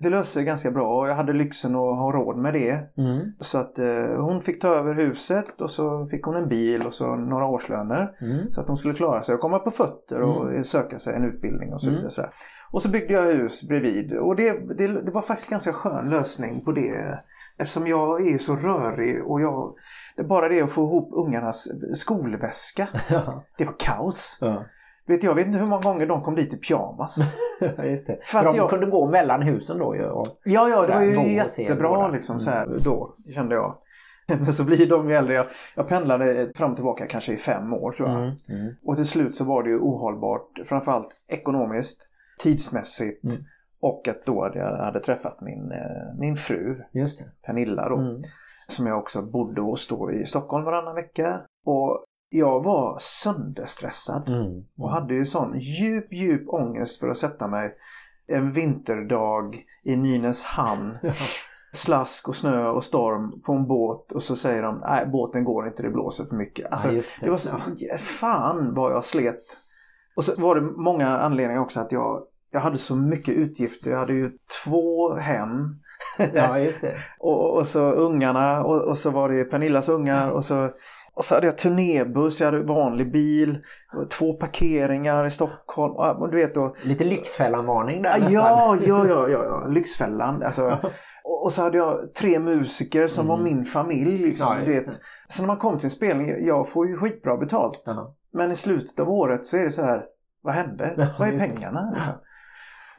[0.00, 2.98] Det löste sig ganska bra och jag hade lyxen att ha råd med det.
[2.98, 3.32] Mm.
[3.40, 6.94] Så att eh, hon fick ta över huset och så fick hon en bil och
[6.94, 8.16] så några årslöner.
[8.20, 8.50] Mm.
[8.50, 11.72] Så att hon skulle klara sig och komma på fötter och söka sig en utbildning
[11.74, 12.00] och så vidare.
[12.00, 12.10] Mm.
[12.10, 12.30] sådär.
[12.70, 16.64] Och så byggde jag hus bredvid och det, det, det var faktiskt ganska skön lösning
[16.64, 17.20] på det.
[17.58, 19.74] Eftersom jag är så rörig och jag,
[20.16, 22.88] det bara det att få ihop ungarnas skolväska.
[23.10, 23.44] Ja.
[23.58, 24.38] Det var kaos.
[24.40, 24.64] Ja.
[25.08, 27.18] Vet, jag vet inte hur många gånger de kom dit i pyjamas.
[27.84, 28.18] Just det.
[28.22, 30.04] För För att de jag- kunde gå mellan husen då ju.
[30.04, 30.26] Och...
[30.44, 32.58] Ja, ja, det var ju jättebra liksom så Mm.
[32.70, 33.76] här då, kände jag.
[34.28, 35.34] Men så blir de ju äldre.
[35.34, 38.18] Jag, jag pendlade fram och tillbaka kanske i fem år tror jag.
[38.18, 38.28] Mm.
[38.50, 38.74] Mm.
[38.84, 43.36] Och till slut så var det ju ohållbart, framförallt ekonomiskt, tidsmässigt Mm.
[43.80, 47.24] och att då hade jag hade träffat min, eh, min fru Just det.
[47.46, 48.22] Pernilla då, Mm.
[48.68, 51.40] som jag också bodde hos då i Stockholm varannan vecka.
[51.66, 54.64] Och jag var sönderstressad Mm.
[54.78, 57.74] och hade ju sån djup, djup ångest för att sätta mig
[58.26, 60.98] en vinterdag i Nynäshamn
[61.72, 65.66] slask och snö och storm på en båt och så säger de nej båten går
[65.68, 66.72] inte det blåser för mycket.
[66.72, 67.04] Alltså, Ja, det.
[67.20, 67.50] det var så,
[67.98, 69.42] fan vad jag slet.
[70.16, 73.90] Och så var det många anledningar också att jag, jag hade så mycket utgifter.
[73.90, 74.32] Jag hade ju
[74.64, 75.76] två hem
[76.34, 76.96] Ja, just det.
[77.18, 80.68] och, och så ungarna och, och så var det Pernillas ungar och så,
[81.18, 83.58] och så hade jag turnébuss, jag hade vanlig bil,
[84.10, 85.92] två parkeringar i Stockholm.
[86.22, 88.88] Och, du vet då, Lite Lyxfällan-varning där Ja, nästan.
[88.88, 90.42] ja, ja, ja, ja, Lyxfällan.
[90.42, 90.78] Alltså,
[91.24, 93.36] och, så hade jag tre musiker som Mm.
[93.38, 94.18] var min familj.
[94.18, 95.00] Liksom, Ja, du vet.
[95.28, 97.82] Så när man kommer till en spelning, jag får ju skitbra betalt.
[97.86, 98.14] Ja.
[98.32, 100.04] Men i slutet av året så är det så här,
[100.42, 100.94] vad hände?
[100.96, 101.92] Ja, vad är pengarna?
[101.96, 102.14] Liksom?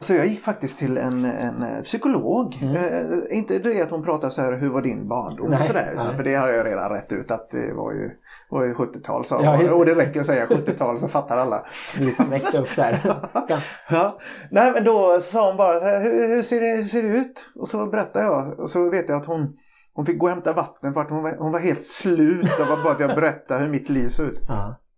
[0.02, 2.58] Så jag gick faktiskt till en, en eh, psykolog.
[2.62, 2.76] Mm.
[2.76, 5.90] Eh, inte det att hon pratar så här, hur var din barndom och sådär.
[5.92, 6.16] Utan nej.
[6.16, 8.10] för det har jag redan rätt ut att det var ju,
[8.50, 9.24] var ju 70-tal.
[9.24, 9.70] Så, Ja, det.
[9.70, 11.64] och det räcker att säga 70-tal så fattar alla.
[11.98, 13.00] Vi som växte upp där.
[13.90, 14.18] Ja.
[14.50, 17.08] Nej men då sa hon bara så här, hur, hur, ser det, hur ser det
[17.08, 17.50] ut?
[17.54, 19.56] Och så berättade jag och så vet jag att hon
[19.92, 22.72] hon fick gå och hämta vatten för att hon var, hon var helt slut av
[22.72, 24.48] att bara att jag berättade hur mitt liv såg ut.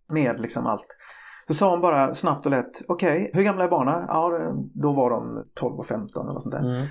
[0.09, 0.87] Med liksom allt.
[1.47, 4.05] Så sa hon bara snabbt och lätt, okej, hur gamla är barnen?
[4.07, 4.31] Ja,
[4.73, 6.75] då var de 12 och 15 eller sånt där.
[6.75, 6.87] Mm.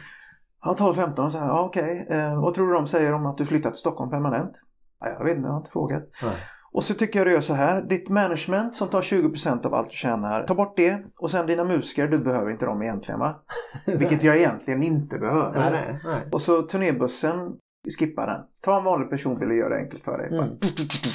[0.64, 2.06] Ja, 12 15 och så här, ja okej.
[2.10, 4.52] Eh, vad tror du de säger om att du flyttat till Stockholm permanent?
[5.00, 6.02] Ja, jag vet inte, jag har inte frågat.
[6.22, 6.36] Nej.
[6.72, 7.82] Och så tycker jag du gör så här.
[7.82, 10.44] Ditt management som tar 20% av allt du tjänar.
[10.44, 11.02] Ta bort det.
[11.16, 13.34] Och sen dina musiker, du behöver inte dem egentligen va?
[13.86, 15.60] Vilket jag egentligen inte behöver.
[15.60, 16.28] Nej, nej, nej.
[16.32, 17.56] Och så turnébussen,
[17.98, 18.40] skippa den.
[18.60, 20.28] Ta en vanlig personbil och gör det enkelt för dig.
[20.28, 20.50] Mm.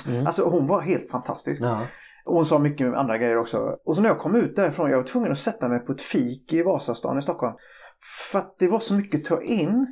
[0.08, 0.28] Mm.
[0.28, 1.62] Alltså hon var helt fantastisk.
[1.62, 1.82] Ja.
[2.28, 3.78] Och hon sa mycket andra grejer också.
[3.86, 6.02] Och så när jag kom ut därifrån, jag var tvungen att sätta mig på ett
[6.02, 7.54] fik i Vasastan i Stockholm.
[8.32, 9.88] För att det var så mycket att ta in.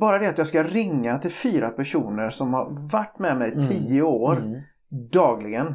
[0.00, 3.68] Bara det att jag ska ringa till fyra personer som har varit med mig Mm.
[3.68, 4.60] tio år Mm.
[5.12, 5.74] dagligen.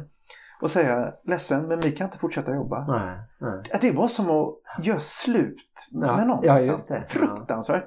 [0.60, 2.86] Och säga ledsen men vi kan inte fortsätta jobba.
[2.86, 3.78] Nej, nej.
[3.80, 6.40] Det var som att göra slut Ja, med någon.
[6.44, 6.96] ja, liksom.
[7.08, 7.84] Fruktansvärt.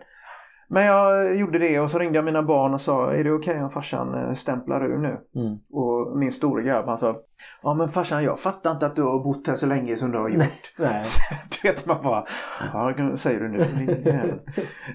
[0.69, 3.63] Men jag gjorde det och så ringde jag mina barn och sa är det okej
[3.63, 5.17] om farsan eh, stämplar ur nu?
[5.35, 5.57] Mm.
[5.71, 7.15] Och min store grabb han sa
[7.63, 10.17] Ja men farsan jag fattar inte att du har bott här så länge som du
[10.17, 10.73] har gjort.
[10.77, 11.03] Nej.
[11.61, 12.25] du vet man bara
[12.73, 13.57] Ja vad säger du nu?
[13.57, 14.39] Din jävel."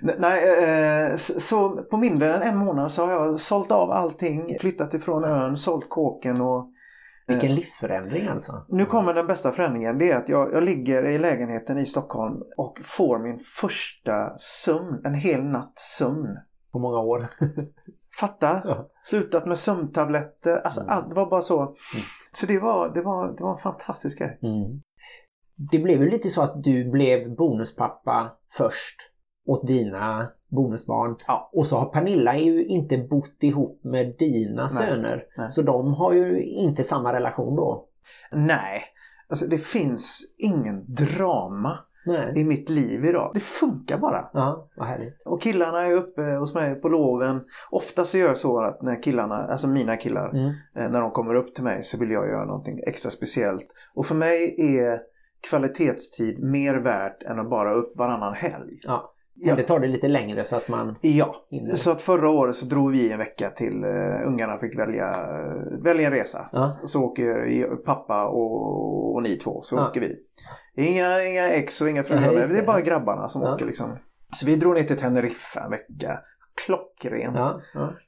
[0.18, 4.56] Nej eh, så så på mindre än en månad så har jag sålt av allting,
[4.60, 6.71] flyttat ifrån ön, sålt kåken och
[7.26, 8.66] Vilken livsförändring alltså.
[8.68, 9.98] nu kommer den bästa förändringen.
[9.98, 15.00] Det är att jag, jag ligger i lägenheten i Stockholm och får min första sömn.
[15.04, 16.36] En hel natt sömn.
[16.72, 17.26] På många år.
[18.20, 18.62] Fatta?
[18.64, 18.88] Ja.
[19.04, 20.56] Slutat med sömntabletter.
[20.56, 20.92] Alltså Mm.
[20.92, 21.74] allt var bara så.
[22.32, 24.38] Så det var, det var, det var en fantastisk grej.
[24.42, 24.80] Mm.
[25.70, 28.96] Det blev ju lite så att du blev bonuspappa först
[29.46, 31.16] åt dina bonusbarn.
[31.26, 31.50] Ja.
[31.52, 35.24] Och så har Pernilla ju inte bott ihop med dina söner.
[35.36, 35.50] nej.
[35.50, 37.84] Så de har ju inte samma relation då.
[38.32, 38.82] Nej,
[39.28, 42.32] alltså det finns ingen drama Nej.
[42.36, 43.30] i mitt liv idag.
[43.34, 44.30] Det funkar bara.
[44.32, 45.22] Ja, vad härligt.
[45.24, 47.40] Och killarna är uppe hos mig på loven.
[47.70, 50.46] Ofta så gör jag så att när killarna, alltså mina killar, Mm.
[50.76, 53.66] Eh, när de kommer upp till mig så vill jag göra någonting extra speciellt.
[53.94, 55.00] Och för mig är
[55.50, 58.80] kvalitetstid mer värt än att bara upp varannan helg.
[58.82, 59.11] Ja.
[59.34, 59.54] Ja.
[59.56, 61.74] Det tar det lite längre så att man Ja, hinner.
[61.74, 65.82] så att förra året så drog vi en vecka till uh, ungarna fick välja, uh,
[65.84, 66.48] välja en resa.
[66.52, 66.72] Ja.
[66.86, 69.88] Så åker pappa och, och ni två så Ja.
[69.88, 70.16] åker vi.
[70.76, 72.66] Inga, inga ex och inga fruar just det är det.
[72.66, 73.96] bara grabbarna som åker liksom.
[74.34, 76.18] Så vi drog ner till Teneriffa en vecka.
[76.66, 77.36] Klockrent.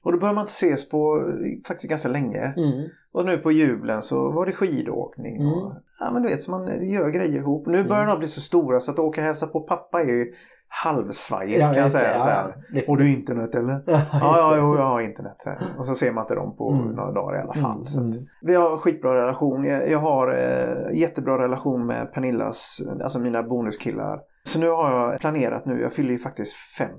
[0.03, 2.55] Och då börjar man inte ses på eh, faktiskt ganska länge.
[2.57, 2.89] Mm.
[3.13, 5.47] Och nu på julen så var det skidåkning.
[5.47, 5.77] Och, Mm.
[6.01, 7.67] Ja men du vet, så man gör grejer ihop.
[7.67, 10.33] Nu börjar de bli så stora så att åka och hälsa på pappa är ju
[10.69, 12.01] halvsvajigt Ja, kan jag just det.
[12.01, 12.17] säga.
[12.19, 12.53] Ja.
[12.73, 13.83] Det- Får du internet eller?
[13.87, 15.37] Ja, Ja, jo, jag har internet.
[15.45, 15.59] Här.
[15.79, 16.87] Och så ser man inte dem på Mm.
[16.95, 17.73] några dagar i alla fall.
[17.73, 18.27] Mm, att, mm.
[18.43, 19.65] vi har skitbra relation.
[19.65, 24.21] Jag, jag har eh, jättebra relation med Pernillas, alltså mina bonuskillar.
[24.45, 26.95] Så nu har jag planerat nu, jag fyller ju faktiskt 50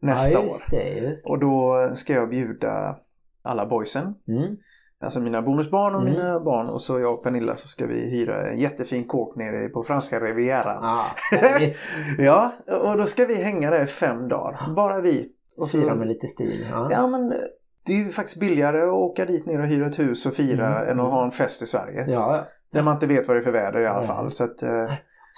[0.00, 0.44] nästa ja, år.
[0.44, 0.88] just det.
[0.88, 1.30] Just det.
[1.30, 2.96] Och då ska jag bjuda
[3.42, 4.56] alla boysen Mm.
[5.00, 6.12] Alltså mina bonusbarn och Mm.
[6.14, 9.68] mina barn och så jag och Pernilla så ska vi hyra en jättefin kåk nere
[9.68, 10.78] på franska rivieran.
[10.82, 11.04] Ja,
[11.38, 11.76] härligt.
[12.18, 14.74] Ja, och då ska vi hänga där i fem dagar.
[14.76, 15.28] Bara vi.
[15.58, 16.66] Och Fira med lite stil.
[16.70, 16.88] Ja.
[16.90, 17.28] Ja men
[17.86, 20.66] det är ju faktiskt billigare att åka dit ner och hyra ett hus och fira
[20.80, 22.04] Mm, än att ha en fest i Sverige.
[22.08, 24.06] Ja, Där man inte vet vad det är för väder i alla Nej.
[24.06, 24.30] fall.
[24.30, 24.92] Så att, eh,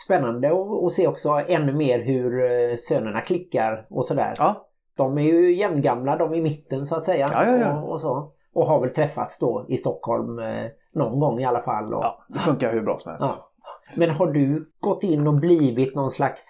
[0.06, 4.34] Spännande att att se också ännu mer hur eh, sönerna klickar och sådär.
[4.38, 7.28] ja, De är ju jämngamla, de i mitten så att säga.
[7.32, 7.82] Ja, ja, ja.
[7.82, 8.32] Och, och så.
[8.54, 11.94] Och har väl träffats då i Stockholm eh, någon gång i alla fall.
[11.94, 13.24] Och, ja, det funkar hur bra som helst.
[13.24, 13.50] Ja.
[13.98, 16.42] Men har du gått in och blivit någon slags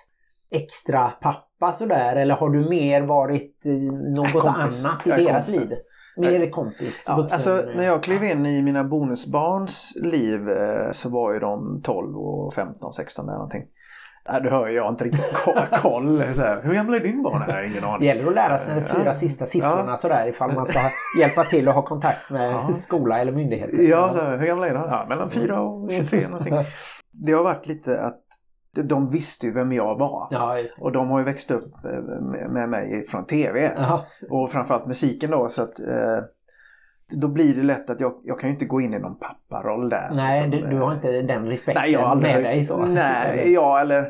[0.51, 2.17] extra pappa sådär?
[2.17, 3.73] Eller har du mer varit eh,
[4.17, 4.85] något kompis.
[4.85, 5.61] annat i deras kompis.
[5.61, 5.79] liv?
[6.17, 7.05] Mer kompis?
[7.09, 10.41] Ja, vuxen, alltså eh, när jag klev in i mina bonusbarns liv
[10.93, 13.65] så var ju de 12 och 15, 16 där någonting.
[14.33, 16.35] Nej, du hör jag har inte riktigt ko- koll.
[16.35, 17.43] Så här, Hur gamla är din barn?
[17.47, 18.09] Jag har ingen Det aning.
[18.09, 19.15] gäller att lära sig de fyra Ja.
[19.15, 19.97] sista siffrorna Ja.
[19.97, 20.79] sådär ifall man ska
[21.21, 22.69] hjälpa till och ha kontakt med Ja.
[22.81, 23.83] skola eller myndigheter.
[23.83, 24.83] Ja, så här, hur gamla är de?
[24.91, 26.55] Ja, mellan 4 och 23 någonting.
[27.13, 28.19] Det har varit lite att
[28.85, 30.29] de visste ju vem jag var.
[30.31, 30.83] Ja, det.
[30.85, 32.01] Och de har ju växt upp eh,
[32.51, 33.71] med- mig från TV.
[33.77, 34.05] Ja.
[34.31, 35.49] Och framförallt musiken då.
[35.49, 36.19] Så att, eh,
[37.13, 39.89] då blir det lätt att jag, jag kan ju inte gå in i någon papparoll
[39.91, 40.09] där.
[40.13, 42.77] Nej, liksom, du, du har inte den respekten Nej, jag har aldrig, med dig så.
[42.87, 44.09] Nej, ja eller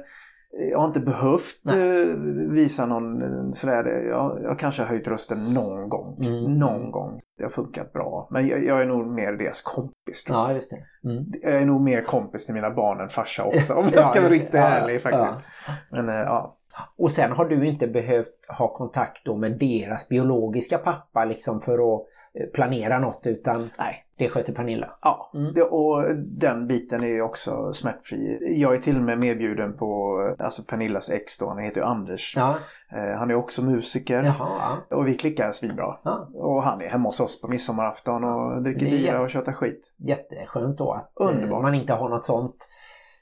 [0.71, 2.03] Jag har inte behövt Nej.
[2.03, 2.17] eh,
[2.51, 4.07] visa någon eh, sådär.
[4.09, 6.17] Jag, jag kanske har höjt rösten någon gång.
[6.25, 6.59] Mm.
[6.59, 7.21] Någon gång.
[7.39, 8.29] Det har funkat bra.
[8.31, 10.25] Men jag, jag är nog mer deras kompis.
[10.25, 10.51] Tror jag.
[10.51, 11.09] Ja, just det.
[11.11, 11.25] Mm.
[11.43, 13.75] jag är nog mer kompis till mina barn än farsa också.
[13.75, 15.25] Om jag Ja, ska vara riktigt Ja, ärlig faktiskt.
[15.25, 15.73] ja.
[15.91, 16.55] Men eh, ja.
[16.99, 22.07] Och sen har du inte behövt ha kontakt med deras biologiska pappa liksom för att
[22.55, 24.05] planera något utan Nej.
[24.19, 24.91] det sköter Pernilla.
[25.03, 25.63] Ja, Mm.
[25.71, 28.39] och den biten är ju också smärtfri.
[28.61, 32.35] Jag är till och med medbjuden på alltså Pernillas ex då, han heter ju Anders.
[32.37, 32.55] Ja,
[32.93, 34.23] Eh, han är också musiker.
[34.23, 34.77] jaha.
[34.91, 34.97] Ja.
[34.97, 35.97] Och vi klickar svinbra.
[36.03, 36.29] Ja.
[36.35, 39.93] Och han är hemma hos oss på midsommarafton och dricker bira och tjötar skit.
[39.97, 41.63] Jätteskönt då att eh, Underbart.
[41.63, 42.69] man inte har något sånt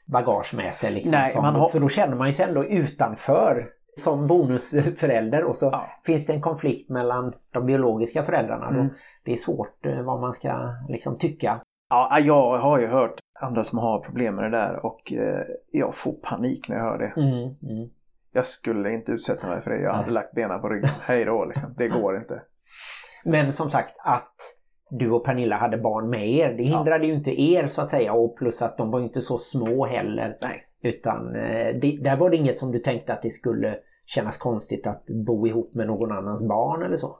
[0.06, 0.90] bagage med sig.
[0.92, 3.68] Liksom, Nej, som, har- För då känner man sig ändå utanför
[4.00, 5.86] som bonusförälder och så Ja.
[6.06, 8.68] finns det en konflikt mellan de biologiska föräldrarna.
[8.68, 8.88] Mm.
[9.24, 11.60] det är svårt eh, vad man ska liksom tycka.
[11.90, 15.94] Ja, jag har ju hört andra som har problem med det där och eh, jag
[15.94, 17.12] får panik när jag hör det.
[17.20, 17.38] Mm,
[17.76, 17.90] mm.
[18.32, 19.80] Jag skulle inte utsätta mig för det.
[19.80, 20.90] Jag hade lagt benen på ryggen.
[21.02, 21.74] Hej då liksom.
[21.76, 22.42] Det går inte.
[23.24, 24.34] Men som sagt att
[24.90, 26.54] du och Pernilla hade barn med er.
[26.56, 26.76] Det Ja.
[26.78, 29.86] hindrade ju inte er så att säga och plus att de var inte så små
[29.86, 30.36] heller.
[30.42, 30.62] Nej.
[30.86, 34.86] Utan eh, det, där var det inget som du tänkte att det skulle kännas konstigt
[34.86, 37.18] att bo ihop med någon annans barn eller så.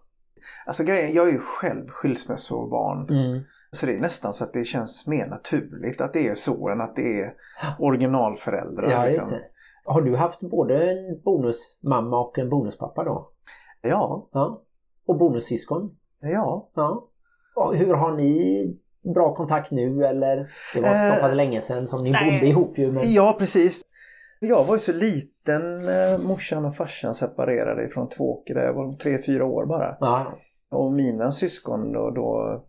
[0.67, 3.09] Alltså grejen, jag är ju själv skilsmässobarn.
[3.09, 3.43] Mm.
[3.71, 6.81] Så det är nästan så att det känns mer naturligt att det är så än
[6.81, 7.35] att det är
[7.79, 8.91] originalföräldrar.
[8.91, 9.39] Ja, liksom.
[9.85, 13.31] Har du haft både en bonusmamma och en bonuspappa då?
[13.83, 14.63] Ja, Ja.
[15.07, 15.97] Och bonussyskon?
[16.21, 16.69] ja.
[16.75, 17.09] Ja.
[17.57, 18.79] Och hur har ni
[19.15, 20.37] bra kontakt nu eller?
[20.75, 22.33] Det var så Eh, pass länge sedan som ni nej.
[22.35, 22.93] bodde ihop ju.
[22.93, 23.13] Men...
[23.13, 23.81] Ja, precis.
[24.41, 25.89] Jag var ju så liten.
[25.89, 29.97] eh, Morsan och farsan separerade från Tvååker där jag var tre, fyra år bara.
[30.01, 30.39] Ja,
[30.71, 32.63] Och mina syskon då, då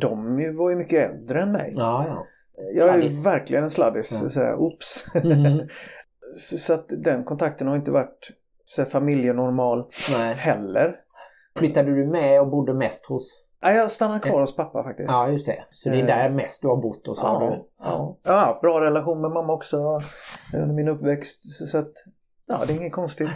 [0.00, 1.72] de var ju mycket äldre än mig.
[1.76, 2.26] ja, ja.
[2.74, 4.20] jag är ju verkligen en sladdis.
[4.22, 4.28] Ja.
[4.28, 5.06] Så här, oops.
[5.24, 5.68] Mhm.
[6.36, 8.30] så, så att den kontakten har inte varit
[8.64, 9.84] så här, familjenormal
[10.18, 10.34] Nej.
[10.34, 10.96] heller.
[11.58, 13.43] Flyttade du med och bodde mest hos?
[13.64, 15.10] Nej, jag stannar kvar hos pappa faktiskt.
[15.10, 15.64] Ja, just det.
[15.70, 16.06] Så det är Eh.
[16.06, 17.64] där mest du har bott och så har du...
[17.78, 18.58] Ja, ja.
[18.62, 20.00] Bra relation med mamma också
[20.54, 21.42] under min uppväxt.
[21.68, 21.92] Så, att,
[22.46, 23.28] ja, det är inget konstigt.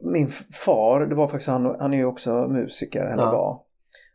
[0.00, 0.28] Min
[0.64, 3.32] far, det var faktiskt han, han är ju också musiker, eller Ja.
[3.32, 3.60] var.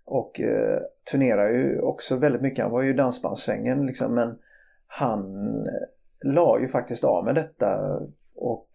[0.06, 0.80] Och eh,
[1.12, 2.64] turnerar ju också väldigt mycket.
[2.64, 4.40] Han var ju dansbandssvängen liksom, men
[4.88, 5.20] han
[5.66, 8.00] eh, la ju faktiskt av med detta
[8.36, 8.68] och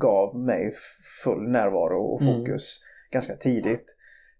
[0.00, 0.72] gav mig
[1.24, 2.34] full närvaro och Mm.
[2.38, 3.94] fokus ganska tidigt.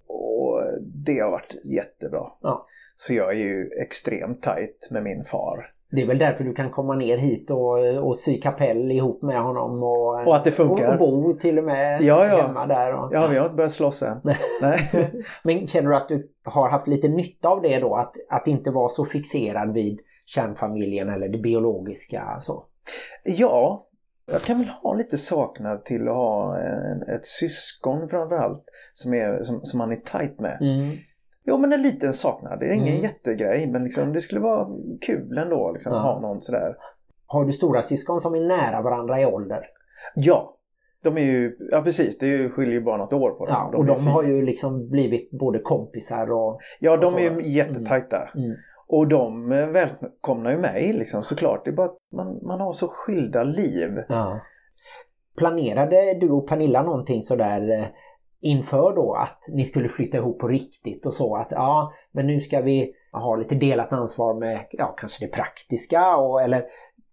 [0.08, 0.60] Och
[1.04, 2.26] det har varit jättebra.
[2.42, 2.66] Ja.
[2.96, 5.70] Så jag är ju extremt tajt med min far.
[5.90, 9.40] Det är väl därför du kan komma ner hit och, och sy kapell ihop med
[9.42, 10.92] honom och, Och att det funkar.
[10.92, 12.46] och, bo till och med Ja, ja.
[12.46, 12.94] hemma där.
[12.94, 14.20] Och, Ja, vi har inte börjat slåss än.
[14.62, 14.78] Nej.
[15.44, 17.94] Men känner du att du har haft lite nytta av det då?
[17.94, 22.64] Att, att inte vara så fixerad vid kärnfamiljen eller det biologiska så?
[23.24, 23.87] Ja,
[24.32, 28.64] jag kan väl ha lite saknad till att ha en, ett syskon framförallt
[28.94, 30.58] som, är, som, som man är tajt med.
[30.60, 30.96] Mm.
[31.44, 33.02] Jo men en liten saknad, det är ingen Mm.
[33.02, 34.68] jättegrej men liksom, det skulle vara
[35.00, 35.98] kul ändå liksom, Ja.
[35.98, 36.76] att ha någon sådär.
[37.26, 39.60] Har du stora syskon som är nära varandra i ålder?
[40.14, 40.54] Ja,
[41.02, 43.54] de är ju, ja precis, det är ju, skiljer ju bara något år på dem.
[43.72, 46.60] Ja, och de fin- har ju liksom blivit både kompisar och...
[46.80, 48.28] Ja, de och är ju jättetajta.
[48.34, 48.56] Mm.
[48.88, 51.64] Och de välkomnar ju mig liksom såklart.
[51.64, 53.90] Det är bara att man, man har så skilda liv.
[54.08, 54.40] Ja.
[55.36, 57.86] Planerade du och Pernilla någonting sådär eh,
[58.40, 62.40] inför då att ni skulle flytta ihop på riktigt och så att ja, men nu
[62.40, 66.64] ska vi ha lite delat ansvar med ja, kanske det praktiska och eller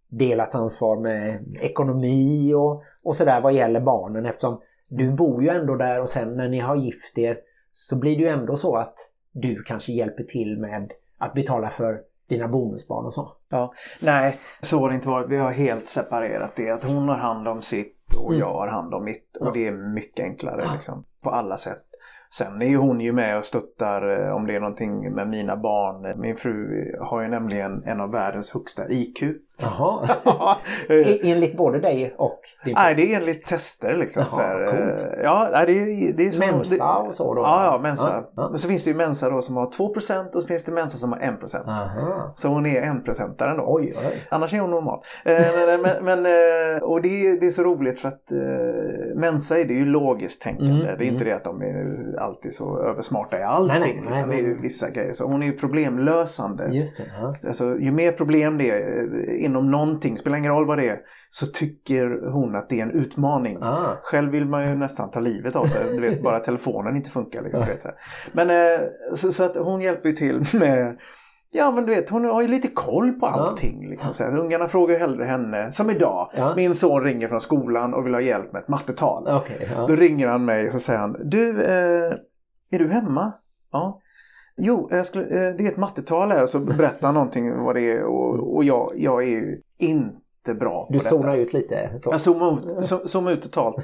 [0.08, 5.76] delat ansvar med ekonomi och, och sådär vad gäller barnen eftersom du bor ju ändå
[5.76, 7.38] där och sen när ni har gift er
[7.74, 8.96] så blir det ju ändå så att
[9.32, 12.00] du kanske hjälper till med att betala för
[12.30, 13.32] dina bonusbarn och så.
[13.50, 15.30] Ja, nej, så har det inte varit.
[15.30, 16.70] Vi har helt separerat det.
[16.70, 18.40] Att hon har hand om sitt och Mm.
[18.40, 19.38] jag har hand om mitt.
[19.40, 19.52] Och Ja.
[19.54, 21.82] det är mycket enklare liksom, på alla sätt.
[22.30, 25.58] Sen är ju hon ju med och stöttar eh, om det är någonting med mina
[25.58, 26.20] barn.
[26.22, 29.24] Min fru har ju nämligen en av världens högsta IQ.
[29.58, 30.08] Jaha.
[30.90, 34.24] Eh, Enligt både dig och din Nej, det är enligt tester liksom.
[34.32, 35.14] Jaha, så här, coolt.
[35.18, 37.42] eh, ja, nej, det, är- det är som, Mensa och så då?
[37.42, 38.24] Ja, ja, Mensa.
[38.36, 38.50] Ja.
[38.50, 40.98] Men så finns det ju Mensa då som har 2% och så finns det Mensa
[40.98, 41.68] som har 1%.
[41.68, 42.34] Aha.
[42.36, 43.64] Så hon är 1% då.
[43.68, 44.18] Oj, oj.
[44.30, 45.00] Annars är hon normal.
[45.26, 46.26] Eh, men, men, men,
[46.76, 49.86] eh, och det, är- det är så roligt för att eh, Mensa är det ju
[49.86, 50.72] logiskt tänkande.
[50.74, 51.26] Mm, det är inte mm.
[51.28, 53.80] det att de är alltid så översmarta i allting.
[53.82, 55.14] Nej, nej, nej, utan det är ju vissa grejer.
[55.14, 56.68] Så hon är ju problemlösande.
[56.72, 57.04] Just det.
[57.22, 57.36] Ja.
[57.48, 61.00] Alltså, ju mer problem det är eh, inom någonting, spelar ingen roll vad det är,
[61.30, 63.58] så tycker hon att det är en utmaning.
[63.62, 63.98] Ah.
[64.04, 65.96] Själv vill man ju nästan ta livet av sig.
[65.96, 67.42] Du vet, bara telefonen inte funkar.
[67.42, 67.86] Liksom, du vet.
[68.32, 68.82] Men eh,
[69.16, 70.98] så, så att hon hjälper ju till med
[71.52, 73.90] Ja men du vet hon har ju lite koll på allting.
[73.90, 74.38] Liksom, så här.
[74.38, 75.72] Ungarna frågar hellre henne.
[75.72, 76.32] Som idag.
[76.36, 76.56] Ja.
[76.56, 79.28] Min son ringer från skolan och vill ha hjälp med ett mattetal.
[79.28, 79.86] Okej, ja.
[79.88, 81.16] Då ringer han mig och så säger han.
[81.24, 82.14] Du, eh,
[82.72, 83.34] är du hemma?
[83.72, 84.02] Ja.
[84.58, 86.46] Jo, jag skulle, eh, det är ett mattetal här.
[86.46, 88.04] Så berättar han någonting vad det är.
[88.04, 91.90] Och, och jag, jag är ju inte bra på Du zonar ut lite.
[92.02, 92.12] Så.
[92.12, 93.76] Jag zoomar ut, zo- zoomar ut totalt.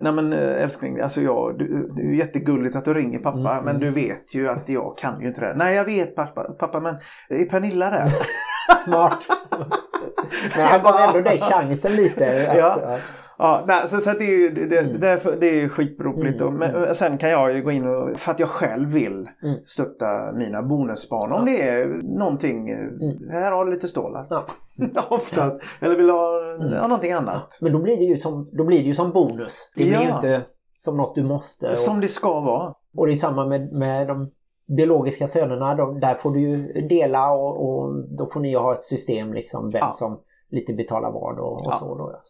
[0.00, 3.64] Nej men eh, älskling, alltså jag, du, det är jättegulligt att du ringer pappa Mm.
[3.64, 5.54] men du vet ju att jag kan ju inte det.
[5.56, 6.94] Nej jag vet pappa, pappa men
[7.28, 8.06] är Pernilla där?
[8.84, 9.26] Smart.
[10.56, 12.50] Men han gav ändå dig chansen lite.
[12.50, 12.98] Att, Ja.
[13.38, 13.58] Ja.
[13.58, 15.00] ja, nej, så, så det är ju det, det, Mm.
[15.00, 16.40] därför, det är skitroligt.
[16.40, 19.28] Mm, men, och sen kan jag ju gå in och, för att jag själv vill
[19.42, 19.58] Mm.
[19.66, 21.32] stötta mina bonusbarn.
[21.32, 21.86] Om det är
[22.18, 24.26] någonting, eh, här har du lite stålar.
[24.30, 24.44] Ja.
[25.08, 25.56] Oftast.
[25.80, 26.72] Eller vill ha Mm.
[26.72, 27.58] ja, någonting annat.
[27.60, 29.72] Men då blir, det ju som, då blir det ju som bonus.
[29.76, 30.14] Det blir ju Ja.
[30.14, 30.42] inte
[30.76, 31.68] som något du måste.
[31.70, 32.74] Och, Som det ska vara.
[32.96, 34.30] och det är samma med, med de
[34.76, 35.74] biologiska sönerna.
[35.74, 39.32] De, där får du ju dela och, och då får ni ju ha ett system
[39.32, 39.92] liksom vem Ja.
[39.92, 40.20] som
[40.50, 41.76] lite betalar vad och, och Ja.
[41.80, 41.94] så.
[41.94, 42.20] Då,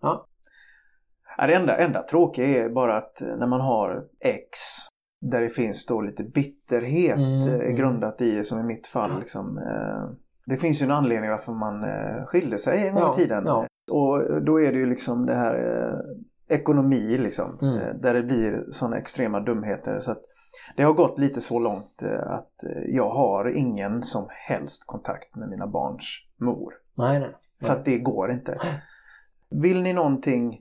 [0.00, 0.26] ja.
[1.38, 1.46] Ja.
[1.46, 4.58] Det enda, enda tråkiga är bara att eh, när man har ex
[5.20, 7.74] där det finns då lite bitterhet Mm, eh, mm.
[7.74, 9.18] grundat i som i mitt fall.
[9.20, 10.10] Liksom, eh,
[10.46, 11.84] det finns ju en anledning varför man
[12.26, 13.42] skilde sig en gång Ja, i tiden.
[13.46, 13.66] ja.
[13.90, 15.92] Och då är det ju liksom det här
[16.48, 17.58] ekonomi liksom.
[17.62, 18.00] Mm.
[18.00, 20.00] Där det blir sådana extrema dumheter.
[20.00, 20.22] Så att
[20.76, 22.52] det har gått lite så långt att
[22.86, 26.04] jag har ingen som helst kontakt med mina barns
[26.40, 26.72] mor.
[26.94, 27.34] Nej, nej.
[27.62, 28.58] För att det går inte.
[29.50, 30.60] Vill ni någonting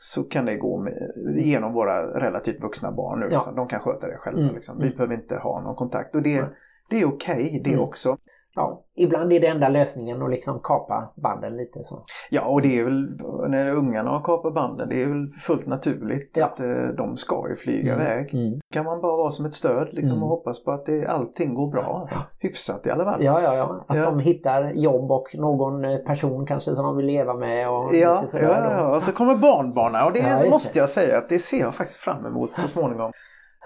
[0.00, 3.26] så kan det gå med, genom våra relativt vuxna barn nu.
[3.30, 3.30] Ja.
[3.30, 3.54] Liksom.
[3.54, 4.40] De kan sköta det själva.
[4.40, 4.78] Mm, Liksom.
[4.78, 4.96] Vi mm.
[4.96, 6.14] behöver inte ha någon kontakt.
[6.14, 6.50] Och det, Nej.
[6.90, 7.82] det är okej det Mm.
[7.82, 8.16] också.
[8.58, 12.04] Ja, ibland är det enda lösningen att liksom kapa banden lite så.
[12.30, 14.88] Ja och det är väl när ungarna har kapat banden.
[14.88, 16.44] Det är väl fullt naturligt Ja.
[16.46, 18.34] att eh, de ska ju flyga Mm, iväg.
[18.34, 18.60] Mm.
[18.72, 20.22] Kan man bara vara som ett stöd liksom, Mm.
[20.22, 22.08] och hoppas på att det, allting går bra.
[22.10, 22.16] Ja.
[22.40, 23.24] Hyfsat i alla fall.
[23.24, 23.84] Ja, ja, ja.
[23.88, 24.04] Att Ja.
[24.04, 27.90] de hittar jobb och någon eh, person kanske som de vill leva med och Ja,
[27.92, 28.76] lite ja, sådär.
[28.78, 30.78] ja, och så kommer barnbarnen och det måste det.
[30.78, 33.12] jag säga att det ser jag faktiskt fram emot så småningom.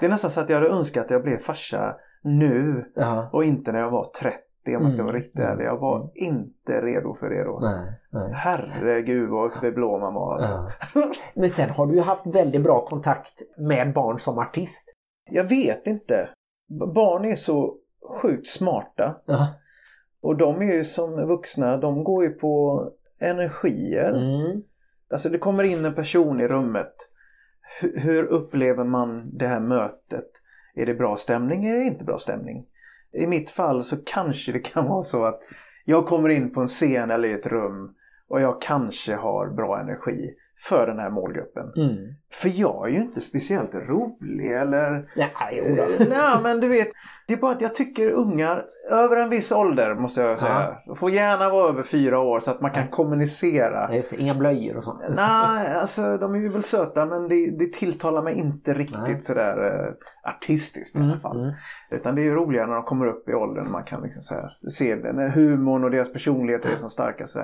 [0.00, 2.84] Det är nästan så att jag hade önskat att jag blev farsa nu
[3.32, 4.36] och inte när jag var 30
[4.66, 5.64] om man ska Mm, vara riktigt mm, ärlig.
[5.64, 6.10] Jag var mm.
[6.14, 7.58] inte redo för det då.
[7.62, 8.32] Nej, nej.
[8.34, 10.72] Herregud vad beblå man var alltså.
[10.94, 11.12] Ja.
[11.34, 14.94] Men sen har du ju haft väldigt bra kontakt med barn som artist.
[15.30, 16.28] Jag vet inte.
[16.94, 17.76] Barn är så
[18.22, 19.46] sjukt smarta Ja.
[20.22, 22.84] och de är ju som vuxna, de går ju på
[23.20, 24.10] energier.
[24.10, 24.62] Mm.
[25.10, 26.92] Alltså det kommer in en person i rummet.
[27.80, 30.28] Hur, hur upplever man det här mötet?
[30.74, 32.66] Är det bra stämning eller är det inte bra stämning?
[33.12, 35.40] I mitt fall så kanske det kan vara så att
[35.84, 37.94] jag kommer in på en scen eller i ett rum
[38.28, 40.34] och jag kanske har bra energi
[40.68, 41.72] för den här målgruppen.
[41.76, 42.14] Mm.
[42.42, 45.10] För jag är ju inte speciellt rolig eller...
[45.14, 45.82] Ja, jo då.
[45.82, 46.88] Eh, Nej men du vet,
[47.26, 50.76] det är bara att jag tycker ungar över en viss ålder måste jag säga.
[50.86, 53.86] De får gärna vara över fyra år så att man kan kommunicera.
[53.90, 54.16] Ja, just det.
[54.16, 55.00] Inga blöjor och sånt.
[55.08, 59.20] Nej, alltså de är ju väl söta men det, det tilltalar mig inte riktigt Nej.
[59.20, 61.40] sådär eh, artistiskt i alla fall.
[61.40, 61.54] Mm.
[61.90, 64.34] Utan det är ju roligare när de kommer upp i åldern man kan liksom så
[64.34, 67.36] här, se när humorn och deras personligheter är som starkast.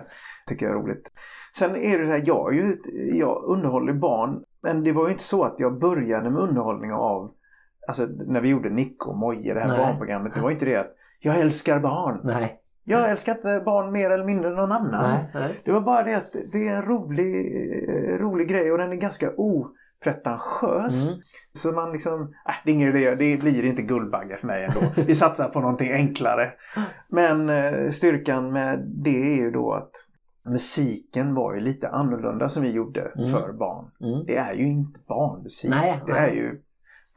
[0.47, 1.11] Tycker jag är roligt.
[1.59, 2.77] Sen är det här, jag, ju,
[3.13, 7.33] jag underhåller barn men det var ju inte så att jag började med underhållning av
[7.89, 9.79] Alltså när vi gjorde Nico och Moje, det här Nej.
[9.79, 10.35] barnprogrammet.
[10.35, 12.21] Det var inte det att jag älskar barn.
[12.25, 12.61] Nej.
[12.85, 15.11] Jag älskar inte barn mer eller mindre än någon annan.
[15.11, 15.31] Nej.
[15.35, 15.61] Nej.
[15.65, 17.47] Det var bara det att det är en rolig,
[17.89, 21.11] eh, rolig grej och den är ganska opretentiös.
[21.11, 21.23] Mm.
[21.53, 24.81] Så man liksom, äh, det är ingen idé, det blir inte Guldbagge för mig ändå.
[25.07, 26.53] Vi satsar på någonting enklare.
[27.09, 29.91] Men eh, styrkan med det är ju då att
[30.51, 33.31] musiken var ju lite annorlunda som vi gjorde Mm.
[33.31, 33.91] för barn.
[34.01, 34.27] Mm.
[34.27, 35.71] Det är ju inte barnmusik.
[35.71, 36.31] Nej, det nej.
[36.31, 36.57] är ju är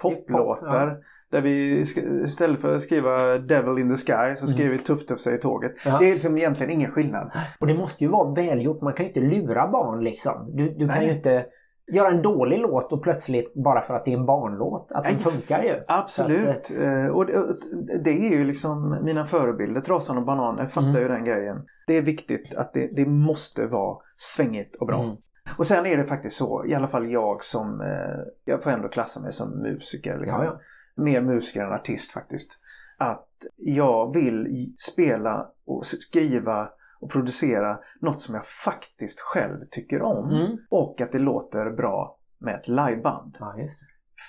[0.02, 0.98] pop, poplåtar.
[1.32, 1.80] Där vi
[2.26, 5.72] istället för att skriva Devil in the Sky så skriver vi Tuff Tuff säger tåget.
[5.86, 5.94] Mm.
[5.94, 6.00] Ja.
[6.00, 7.32] Det är liksom egentligen ingen skillnad.
[7.60, 8.82] Och det måste ju vara välgjort.
[8.82, 10.56] Man kan ju inte lura barn liksom.
[10.56, 11.46] Du, du kan ju inte
[11.92, 14.92] göra en dålig låt och plötsligt bara för att det är en barnlåt.
[14.92, 15.76] Att den funkar ju.
[15.88, 16.72] Absolut.
[16.80, 17.58] Eh, Och det,
[18.04, 19.82] det är ju liksom mina förebilder.
[19.82, 21.02] Trasan och Bananer fattar Mm.
[21.02, 21.66] ju den grejen.
[21.88, 25.04] Det är viktigt att det, det måste vara svängigt och bra.
[25.04, 25.16] Mm.
[25.58, 28.88] Och sen är det faktiskt så, i alla fall jag som, eh, jag får ändå
[28.88, 30.20] klassa mig som musiker.
[30.20, 30.44] Liksom.
[30.44, 30.60] Ja,
[30.96, 31.04] ja.
[31.04, 32.58] Mer musiker än artist faktiskt.
[32.98, 33.28] Att
[33.58, 36.70] jag vill spela och skriva
[37.02, 40.30] och producera något som jag faktiskt själv tycker om.
[40.30, 40.58] Mm.
[40.70, 43.38] Och att det låter bra med ett liveband.
[43.40, 43.56] Ja.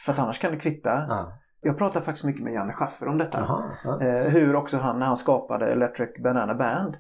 [0.04, 1.06] För att annars kan det kvitta.
[1.08, 1.32] Ja.
[1.60, 3.40] Jag pratar faktiskt mycket med Janne Schaffer om detta.
[3.40, 4.02] Jaha, ja.
[4.02, 6.96] Eh, hur också han när han skapade Electric Banana Band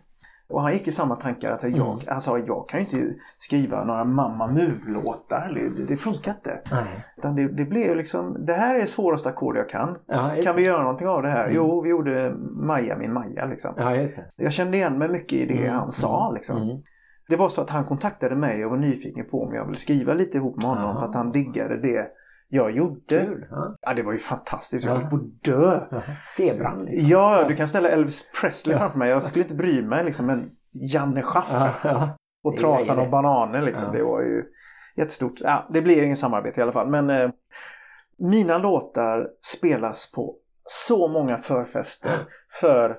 [0.52, 2.20] Och han gick i samma tankar att jag, Mm.
[2.20, 5.52] sa jag kan ju inte skriva några Mamma Mu-låtar.
[5.76, 6.60] Det, det funkar inte.
[6.70, 7.04] Nej.
[7.16, 9.96] Utan det, det blev liksom, det här är svåraste ackord jag kan.
[10.06, 11.44] Ja, Kan vi göra någonting av det här?
[11.44, 11.56] Mm.
[11.56, 12.34] Jo, vi gjorde
[12.66, 13.74] Maja min Maja liksom.
[13.76, 14.06] Ja.
[14.36, 16.56] Jag kände igen mig mycket i det Mm, han sa mm, liksom.
[16.62, 16.82] mm.
[17.28, 20.14] Det var så att han kontaktade mig och var nyfiken på om jag ville skriva
[20.14, 20.98] lite ihop med honom Aha.
[21.00, 22.06] för att han diggade det
[22.54, 23.00] jag gjorde.
[23.24, 23.46] Kul.
[23.50, 23.76] Ja.
[23.80, 24.84] Ja, det var ju fantastiskt.
[24.84, 24.98] Jag Ja.
[25.00, 25.80] höll på att dö.
[26.36, 27.08] Zebran liksom.
[27.08, 29.10] Ja, du kan ställa Elvis Presley framför mig.
[29.10, 30.26] Jag skulle inte bry mig liksom.
[30.26, 32.08] Men Janne Schaffer
[32.44, 33.92] och Trasan och Bananer liksom.
[33.92, 34.44] Det var ju
[34.96, 35.40] jättestort.
[35.40, 36.90] Ja, det blir ingen samarbete i alla fall.
[36.90, 37.30] Men eh,
[38.18, 42.26] mina låtar spelas på så många förfester
[42.60, 42.98] för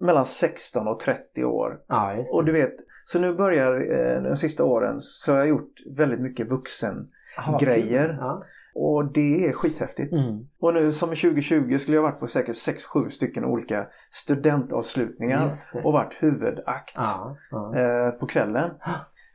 [0.00, 1.78] mellan 16 och 30 år.
[1.88, 2.24] ja.
[2.34, 2.74] Och du vet,
[3.04, 7.08] så nu börjar eh, de sista åren så har jag gjort väldigt mycket vuxen
[7.48, 8.16] vad grejer.
[8.20, 8.42] Ja.
[8.74, 10.12] Och det är skithäftigt.
[10.12, 10.38] Mm.
[10.60, 15.50] Och nu som i 2020 skulle jag varit på säkert 6-7 stycken olika studentavslutningar
[15.84, 17.76] och varit huvudakt Ja, ja.
[17.76, 18.70] eh, på kvällen.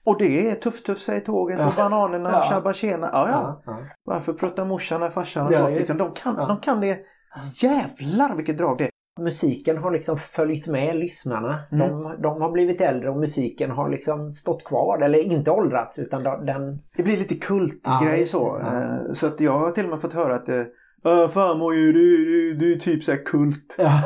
[0.06, 2.38] Och det är Tuff Tuff säger tåget och Bananerna Ja.
[2.40, 3.10] och Tjabba Tjena.
[3.14, 3.80] Ja, ja.
[4.04, 5.78] Varför pruttar morsan när farsan har gått?
[5.78, 7.00] Liksom, de, kan, de kan det.
[7.54, 8.90] Jävlar vilket drag det är.
[9.18, 11.56] Musiken har liksom följt med lyssnarna.
[11.72, 11.88] Mm.
[11.90, 15.02] De, de har blivit äldre och musiken har liksom stått kvar.
[15.02, 16.80] Eller inte åldrats utan de- den...
[16.98, 18.60] Det blir lite kultgrej Ja, så.
[18.64, 18.82] Ja.
[18.84, 20.64] Eh, Så att jag har till och med fått höra att eh,
[21.04, 23.76] "Ja, Fan Moje, du, du, du är typ såhär kult.
[23.78, 24.02] Ja,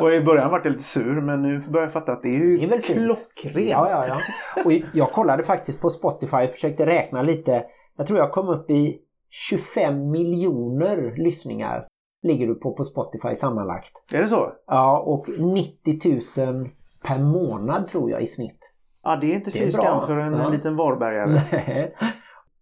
[0.00, 2.38] Och i början var jag lite sur men nu börjar jag fatta att det är
[2.38, 3.68] ju Det är väl klockrent.
[3.68, 4.16] ja, ja, ja.
[4.64, 7.64] Och jag kollade faktiskt på Spotify försökte räkna lite.
[7.96, 8.98] Jag tror jag kom upp i
[9.30, 11.86] 25 miljoner lyssningar.
[12.22, 13.92] Ligger du på på Spotify sammanlagt.
[14.14, 14.52] Är det så?
[14.66, 16.68] Ja, och 90 000
[17.04, 18.72] per månad tror jag i snitt.
[19.02, 20.48] Ja det är inte fy skam för en Ja.
[20.48, 21.42] liten Varbergare.
[21.52, 21.94] Nej.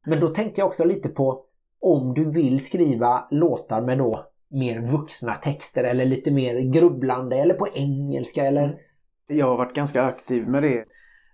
[0.07, 1.45] Men då tänkte jag också lite på
[1.81, 7.55] om du vill skriva låtar med då mer vuxna texter eller lite mer grubblande eller
[7.55, 8.79] på engelska eller...
[9.27, 10.85] Jag har varit ganska aktiv med det.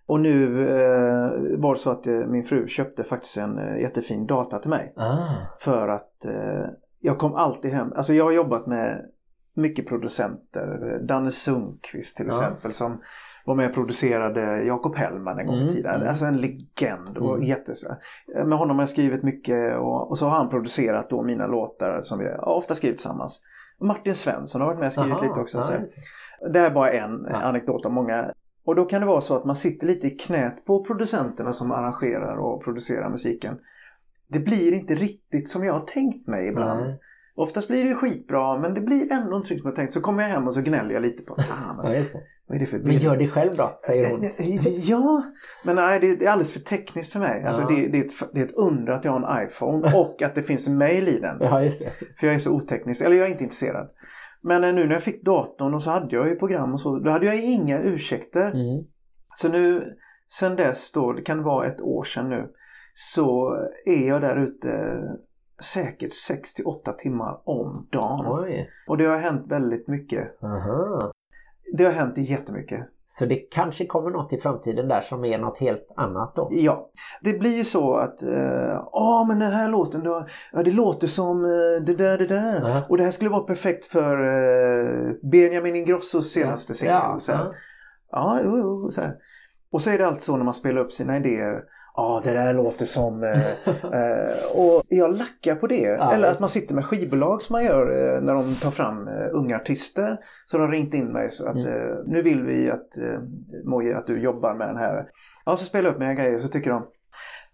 [0.07, 4.27] Och nu eh, var det så att eh, min fru köpte faktiskt en eh, jättefin
[4.27, 4.93] data till mig.
[4.97, 5.27] Ah.
[5.59, 6.65] För att eh,
[7.07, 7.93] jag kom alltid hem.
[7.97, 9.05] Alltså jag har jobbat med
[9.55, 10.99] mycket producenter.
[11.09, 12.33] Danne Sundqvist till Ja.
[12.33, 13.01] exempel som
[13.45, 15.95] var med och producerade Jakob Hellman en gång i Mm, tiden.
[15.95, 16.09] mm.
[16.09, 17.43] Alltså en legend och Mm.
[17.47, 17.85] jättes...
[18.47, 22.03] Med honom har jag skrivit mycket och, och så har han producerat då mina låtar
[22.03, 23.41] som vi ofta skrivit tillsammans.
[23.81, 25.63] Martin Svensson har varit med och skrivit Aha, lite också.
[25.63, 25.73] Så.
[26.53, 27.37] Det här är bara en Ja.
[27.37, 28.31] anekdot av många.
[28.65, 31.73] Och då kan det vara så att man sitter lite i knät på producenterna som
[31.73, 33.59] arrangerar och producerar musiken.
[34.29, 36.81] Det blir inte riktigt som jag har tänkt mig ibland.
[36.81, 36.99] Nej.
[37.35, 39.93] Oftast blir det skitbra men det blir ändå inte riktigt som jag tänkt.
[39.93, 41.35] Så kommer jag hem och så gnäller jag lite på
[41.83, 42.05] det.
[42.49, 44.31] vad är det för Men gör det själv då, säger hon.
[44.83, 45.23] Ja,
[45.65, 47.45] men nej det är alldeles för tekniskt för mig.
[47.45, 47.69] Alltså Ja.
[47.69, 50.35] det, det, är ett, det är ett under att jag har en iPhone och att
[50.35, 51.37] det finns en mail i den.
[51.41, 51.91] Ja, just det.
[52.21, 53.89] För jag är så oteknisk, eller jag är inte intresserad.
[54.41, 56.99] Men eh, nu när jag fick datorn och så hade jag ju program och så,
[56.99, 58.47] då hade jag inga ursäkter.
[58.51, 58.85] Mm.
[59.35, 59.95] Så nu,
[60.29, 62.49] sen dess då, det kan vara ett år sedan nu,
[62.99, 65.01] så är jag där ute
[65.75, 68.27] säkert 6 till 8 timmar om dagen.
[68.29, 68.71] Oj.
[68.89, 70.43] Och det har hänt väldigt mycket.
[70.43, 71.13] Aha.
[71.77, 72.89] Det har hänt jättemycket.
[73.07, 76.49] Så det kanske kommer något i framtiden där som är något helt annat då?
[76.53, 76.89] Ja,
[77.23, 78.23] det blir ju så att
[78.93, 82.61] ja men den här låten då, ja, det låter som eh, det där det där.
[82.61, 82.83] Ja.
[82.89, 86.95] Och det här skulle vara perfekt för eh, Benjamin Ingrossos senaste singel.
[86.95, 87.45] Ja, så här.
[87.45, 87.53] ja.
[88.11, 89.15] Ja, jo, jo, så här.
[89.71, 91.63] Och så är det alltid så när man spelar upp sina idéer.
[91.97, 93.23] Ja, det där låter som...
[93.23, 93.47] Eh,
[94.01, 95.81] eh, och jag lackar på det.
[95.81, 99.09] Ja, Eller att man sitter med skivbolag som man gör eh, när de tar fram
[99.09, 100.19] eh, unga artister.
[100.47, 101.67] Så de har ringt in mig så att Mm.
[101.67, 103.19] eh, nu vill vi att eh,
[103.65, 105.07] Moje, att du jobbar med den här.
[105.45, 106.87] Ja, så spelar jag upp mina grejer så tycker de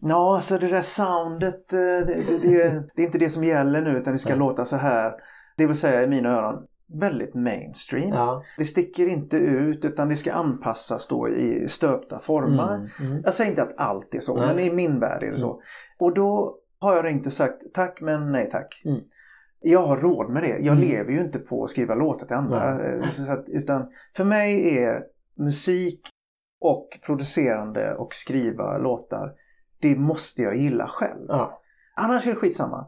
[0.04, 3.82] Ja, alltså det där soundet, eh, det, det, det, det är inte det som gäller
[3.82, 5.12] nu utan det ska låta så här.
[5.56, 8.08] Det vill säga i mina öron väldigt mainstream.
[8.08, 8.42] Ja.
[8.58, 12.74] Det sticker inte ut utan det ska anpassas då i stöpta formar.
[12.74, 12.88] Mm.
[13.00, 13.22] Mm.
[13.24, 14.46] Jag säger inte att allt är så, Nej.
[14.46, 15.62] men i min värld är det så.
[15.98, 18.82] Och då har jag ringt och sagt tack men nej tack.
[18.84, 19.00] Mm.
[19.60, 20.48] Jag har råd med det.
[20.48, 20.78] Jag Mm.
[20.78, 22.86] lever ju inte på att skriva låtar till andra.
[22.94, 25.02] Eh, Så att, utan för mig är
[25.38, 26.00] musik
[26.60, 29.32] och producerande och skriva låtar,
[29.80, 31.24] det måste jag gilla själv.
[31.28, 31.60] Ja.
[31.96, 32.86] Annars är det skitsamma.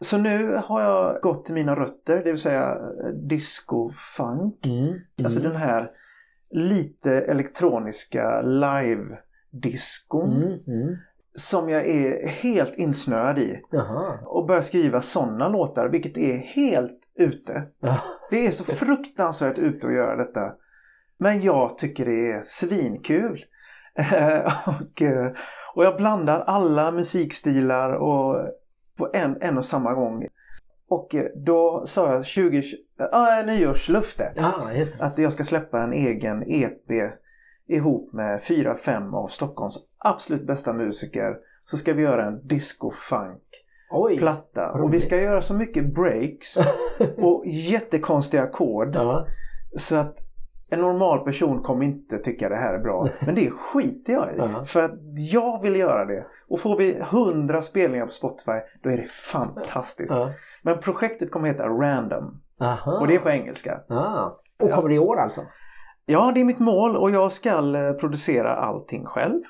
[0.00, 4.66] Så nu har jag gått till mina rötter, det vill säga eh, disco-funk.
[4.66, 4.78] Mm.
[4.86, 5.00] Mm.
[5.24, 5.90] Alltså den här
[6.50, 10.48] lite elektroniska live-diskon Mm.
[10.66, 10.96] Mm.
[11.34, 13.62] som jag är helt insnöad i.
[13.70, 14.18] Jaha.
[14.24, 17.62] Och börjar skriva sådana låtar, vilket är helt ute.
[17.80, 18.00] Ja.
[18.30, 20.52] Det är så fruktansvärt ute att göra detta.
[21.18, 23.44] Men jag tycker det är svinkul.
[24.66, 25.32] Och, eh,
[25.74, 28.48] och jag blandar alla musikstilar och
[28.98, 30.26] på en, en och samma gång.
[30.88, 32.62] Och eh, då sa jag 20,
[33.12, 34.32] äh, nyårslufte.
[34.36, 35.00] Ja, just.
[35.00, 36.90] Att jag ska släppa en egen EP
[37.68, 43.42] ihop med fyra, fem av Stockholms absolut bästa musiker så ska vi göra en disco-funk
[44.18, 44.70] platta.
[44.72, 45.02] Och vi roligt.
[45.04, 46.56] ska göra så mycket breaks
[47.16, 49.26] och jättekonstiga ackord Ja.
[49.76, 50.18] så att
[50.70, 53.08] en normal person kommer inte tycka det här är bra.
[53.26, 54.36] Men det skiter jag i.
[54.38, 54.64] Ja.
[54.64, 56.26] För att jag vill göra det.
[56.48, 58.52] Och får vi 100 spelningar på Spotify
[58.82, 60.12] då är det fantastiskt.
[60.14, 60.30] Ja.
[60.62, 62.40] Men projektet kommer heta Random.
[62.60, 62.98] Aha.
[63.00, 63.80] Och det är på engelska.
[64.62, 65.40] Och kommer det i år alltså?
[66.06, 69.40] Ja, det är mitt mål och jag ska eh, producera allting själv.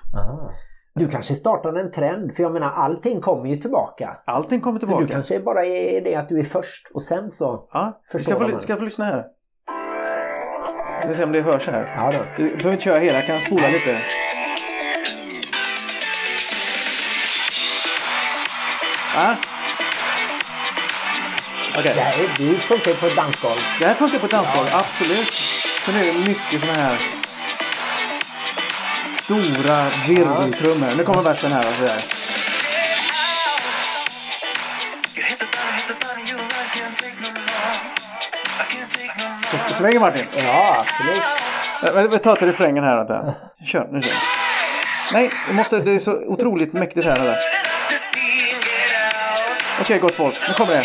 [0.95, 4.17] Du kanske startar en trend, för jag menar allting kommer ju tillbaka.
[4.25, 5.07] Allting kommer Så tillbaka.
[5.07, 7.69] du kanske bara är det att du är först och sen så...
[7.73, 9.25] Ja, ska få, ska jag få lyssna här?
[11.07, 11.95] Vi ska se om det hörs här.
[11.97, 12.25] Ja då.
[12.37, 13.99] Du behöver inte köra hela, jag kan spola lite.
[19.15, 19.35] Ja.
[21.79, 23.61] Okej, Det, här, funkar på ett dansgolv.
[23.81, 25.33] det här funkar på dansgolv, absolut.
[25.85, 26.99] Sen är det mycket såna här
[29.13, 30.97] stora virveltrummor.
[30.97, 31.67] Nu kommer versen här.
[31.67, 32.16] Alltså där.
[39.77, 40.27] Svänger Martin.
[40.37, 42.13] Ja, absolut.
[42.13, 42.97] Vi tar till refrängen här.
[42.97, 43.35] Vänta.
[43.65, 44.13] Kör, nu kör.
[45.13, 47.17] Nej, vi måste, det är så otroligt mäktigt här.
[47.17, 47.39] Vänta.
[49.81, 50.35] Okej, gott folk.
[50.49, 50.83] Nu kommer det.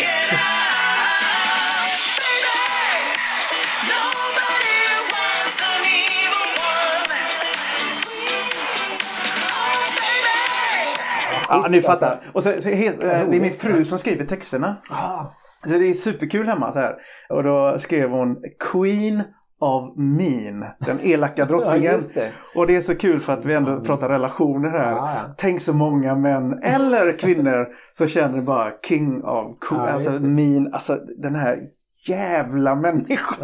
[11.48, 12.20] Ja, ni fattar.
[12.32, 14.76] Och så, så, eh, det är min fru som skriver texterna.
[14.90, 15.24] Ah,
[15.66, 16.96] Så det är superkul hemma så här.
[17.28, 18.36] Och då skrev hon
[18.72, 19.22] Queen
[19.60, 21.92] of Mean, den elaka ja, drottningen.
[21.92, 22.28] just det.
[22.54, 24.92] Och det är så kul för att vi ändå pratar relationer här.
[24.92, 25.34] Ja, ja.
[25.36, 30.70] Tänk så många män eller kvinnor som känner bara King of cool, Ja, alltså mean,
[30.72, 31.58] alltså den här
[32.08, 33.38] jävla människan.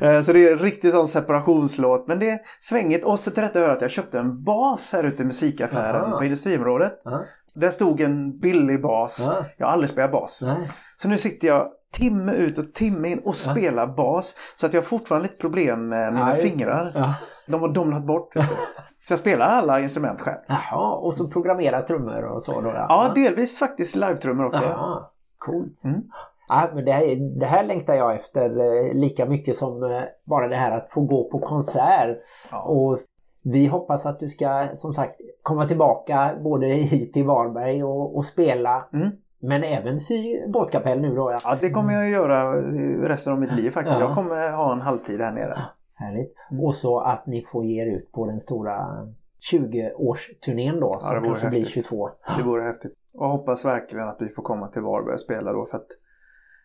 [0.00, 2.08] Ja, Eh, Så det är en riktig sån separationslåt.
[2.08, 3.04] Men det är svängigt.
[3.04, 6.24] Och så till detta hör att jag köpte en bas här ute i musikaffären på
[6.24, 6.92] industriområdet.
[7.58, 7.66] Ja.
[7.66, 9.22] Där stod en billig bas.
[9.26, 9.44] Ja.
[9.56, 10.40] Jag har aldrig spelat bas.
[10.42, 10.70] Nej.
[10.96, 14.34] Så nu sitter jag timme ut och timme in och spelar bas.
[14.56, 16.40] Så att jag har fortfarande lite problem med mina Ja, det.
[16.48, 16.92] fingrar.
[16.94, 17.14] Ja.
[17.46, 18.32] De har domnat bort.
[19.06, 20.36] så jag spelar alla instrument själv.
[20.46, 22.68] Jaha, och så programmera trummor och så då?
[22.68, 24.62] Ja, delvis faktiskt live-trummor också.
[24.64, 25.02] Jaha,
[25.38, 25.84] coolt.
[25.84, 26.02] Mm.
[26.48, 30.48] Ja, men det, här, det här längtar jag efter eh, lika mycket som eh, bara
[30.48, 32.18] det här att få gå på konsert.
[32.50, 32.62] Ja.
[32.62, 32.98] Och
[33.42, 38.24] vi hoppas att du ska som sagt komma tillbaka både hit till Varberg och, och
[38.24, 38.88] spela.
[38.92, 39.10] Mm.
[39.40, 41.30] Men även sy båtkapell nu då.
[41.30, 41.38] Ja.
[41.44, 42.62] Ja, det kommer jag göra
[43.08, 43.96] resten av mitt liv faktiskt.
[44.00, 44.06] Ja.
[44.06, 45.58] Jag kommer ha en halvtid här nere.
[45.94, 46.34] Härligt.
[46.50, 46.64] Mm.
[46.64, 48.86] Och så att ni får ge er ut på den stora
[49.52, 51.84] 20-årsturnén då Ja, som vore kanske blir häftigt.
[51.84, 52.10] 22.
[52.36, 52.92] Det vore häftigt.
[53.12, 55.66] Och jag hoppas verkligen att vi får komma till Varberg och spela då.
[55.66, 55.88] För att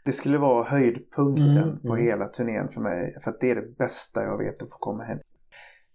[0.06, 2.06] det skulle vara höjdpunkten Mm, på mm.
[2.06, 3.18] hela turnén för mig.
[3.24, 5.20] För att det är det bästa jag vet att få komma hem.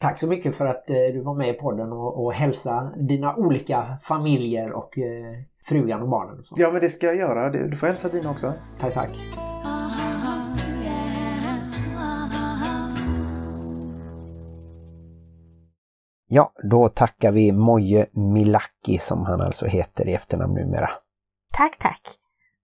[0.00, 3.36] Tack så mycket för att eh, du var med i podden och, och hälsa dina
[3.36, 5.34] olika familjer och eh,
[5.64, 6.38] frugan och barnen.
[6.38, 6.54] Och så.
[6.58, 7.50] Ja, men det ska jag göra.
[7.50, 8.52] Du du får hälsa dina också.
[8.78, 9.10] Tack, tack.
[16.28, 20.90] Ja, då tackar vi Moje Milaki som han alltså heter i efternamn numera.
[21.52, 22.02] Tack, tack.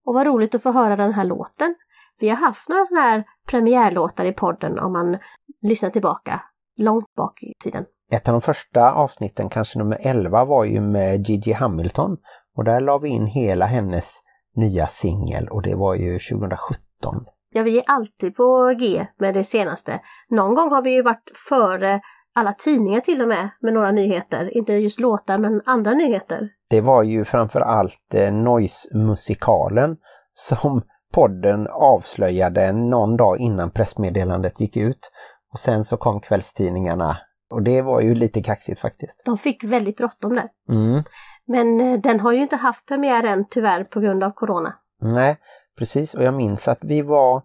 [0.05, 1.75] Och vad roligt att få höra den här låten.
[2.19, 5.19] Vi har haft några sådana här premiärlåtar i podden om man
[5.63, 6.41] lyssnar tillbaka
[6.77, 7.85] långt bak i tiden.
[8.13, 12.17] Ett av de första avsnitten, kanske nummer 11, var ju med Gigi Hamilton
[12.57, 14.21] och där la vi in hela hennes
[14.57, 17.25] nya singel och det var ju 2017.
[17.51, 20.01] Ja, vi är alltid på G med det senaste.
[20.29, 22.01] Någon gång har vi ju varit före
[22.35, 24.57] alla tidningar till och med med några nyheter.
[24.57, 26.49] Inte just låtar men andra nyheter.
[26.71, 29.97] Det var ju framför allt eh, Noise-musikalen
[30.33, 30.83] som
[31.15, 35.11] podden avslöjade någon dag innan pressmeddelandet gick ut.
[35.55, 37.17] Och sen så kom kvällstidningarna
[37.51, 39.23] och det var ju lite kaxigt faktiskt.
[39.25, 40.49] De fick väldigt bråttom där.
[40.69, 41.03] Mm.
[41.47, 44.75] Men eh, den har ju inte haft premiär än tyvärr på grund av Corona.
[45.01, 45.37] Nej,
[45.79, 46.15] precis.
[46.15, 47.43] Och jag minns att vi var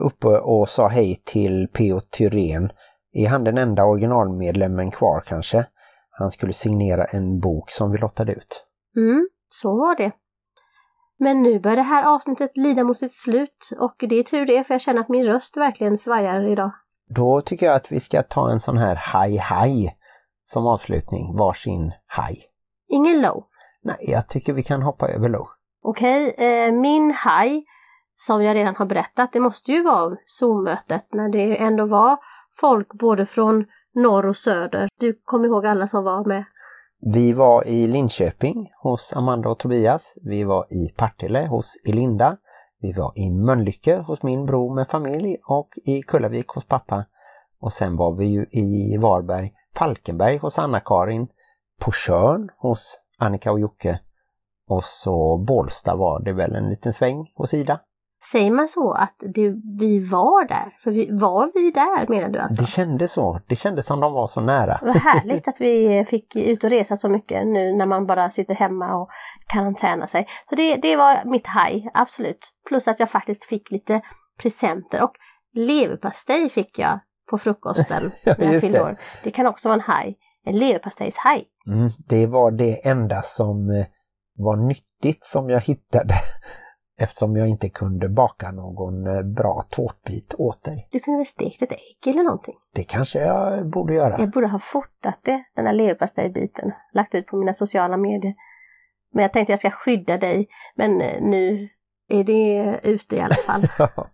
[0.00, 2.00] uppe och sa hej till P.O.
[2.00, 2.70] Tyrén.
[3.12, 5.66] Är han den enda originalmedlemmen kvar kanske?
[6.10, 8.66] Han skulle signera en bok som vi lottade ut.
[8.96, 10.12] Mm, så var det.
[11.18, 14.64] Men nu börjar det här avsnittet lida mot sitt slut och det är tur det
[14.64, 16.72] för jag känner att min röst verkligen svajar idag.
[17.14, 19.96] Då tycker jag att vi ska ta en sån här haj haj
[20.44, 21.36] som avslutning.
[21.36, 22.38] Varsin haj.
[22.88, 23.44] Ingen low.
[23.82, 25.46] Nej, jag tycker vi kan hoppa över low.
[25.82, 27.64] Okej, eh, min haj
[28.16, 32.16] som jag redan har berättat, det måste ju vara Zoom-mötet när det ändå var
[32.60, 34.88] folk både från norr och söder.
[34.98, 36.44] Du kommer ihåg alla som var med?
[37.14, 40.18] Vi var i Linköping hos Amanda och Tobias.
[40.22, 42.36] Vi var i Partille hos Elinda.
[42.80, 47.04] Vi var i Mölnlycke hos min bror med familj och i Kullavik hos pappa.
[47.60, 51.28] Och sen var vi ju i Varberg Falkenberg hos Anna-Karin,
[51.80, 54.00] på Tjörn hos Annika och Jocke
[54.70, 57.80] och så Bålsta var det väl en liten sväng hos Ida.
[58.32, 60.76] Säger man så att det, vi var där?
[60.82, 62.62] För vi, var vi där menar du alltså?
[62.62, 63.40] Det kändes så.
[63.46, 64.78] Det kändes som de var så nära.
[64.82, 68.54] Vad härligt att vi fick ut och resa så mycket nu när man bara sitter
[68.54, 69.08] hemma och
[69.46, 70.26] karantänar sig.
[70.48, 72.52] Så det, det var mitt haj, absolut.
[72.68, 74.00] Plus att jag faktiskt fick lite
[74.42, 75.12] presenter och
[75.54, 77.00] leverpastej fick jag
[77.30, 78.84] på frukosten Ja, när jag fyllde det.
[78.84, 78.96] år.
[79.24, 80.16] Det kan också vara en haj.
[80.44, 81.44] En leverpastejshaj.
[81.66, 83.86] Mm, det var det enda som eh,
[84.36, 86.14] var nyttigt som jag hittade
[87.00, 90.88] eftersom jag inte kunde baka någon eh, bra tårtbit åt dig.
[90.90, 92.54] Du kunde väl stekt ett ägg eller någonting?
[92.74, 94.16] Det kanske jag borde göra.
[94.18, 96.72] Jag borde ha fotat det, den här leverpastejbiten.
[96.92, 98.34] Lagt ut på mina sociala medier.
[99.12, 100.48] Men jag tänkte jag ska skydda dig.
[100.76, 101.68] Men eh, nu
[102.08, 103.62] är det ute i alla fall.
[103.78, 104.06] Ja.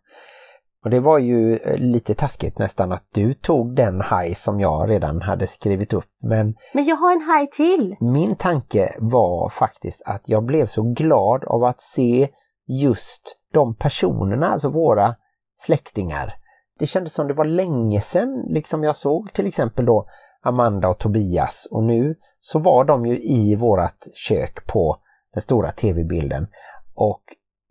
[0.84, 4.91] Och det var ju eh, lite taskigt nästan att du tog den haj som jag
[4.91, 6.11] redan hade skrivit upp.
[6.22, 7.97] Men Men jag har en haj till!
[8.01, 12.28] min tanke var faktiskt att jag blev så glad av att se
[12.67, 15.14] just de personerna, alltså våra
[15.57, 16.35] släktingar.
[16.79, 20.07] Det kändes som det var länge sedan liksom jag såg till exempel då
[20.43, 24.97] Amanda och Tobias och nu så var de ju i vårat kök på
[25.35, 26.47] den stora tv-bilden.
[26.95, 27.23] Och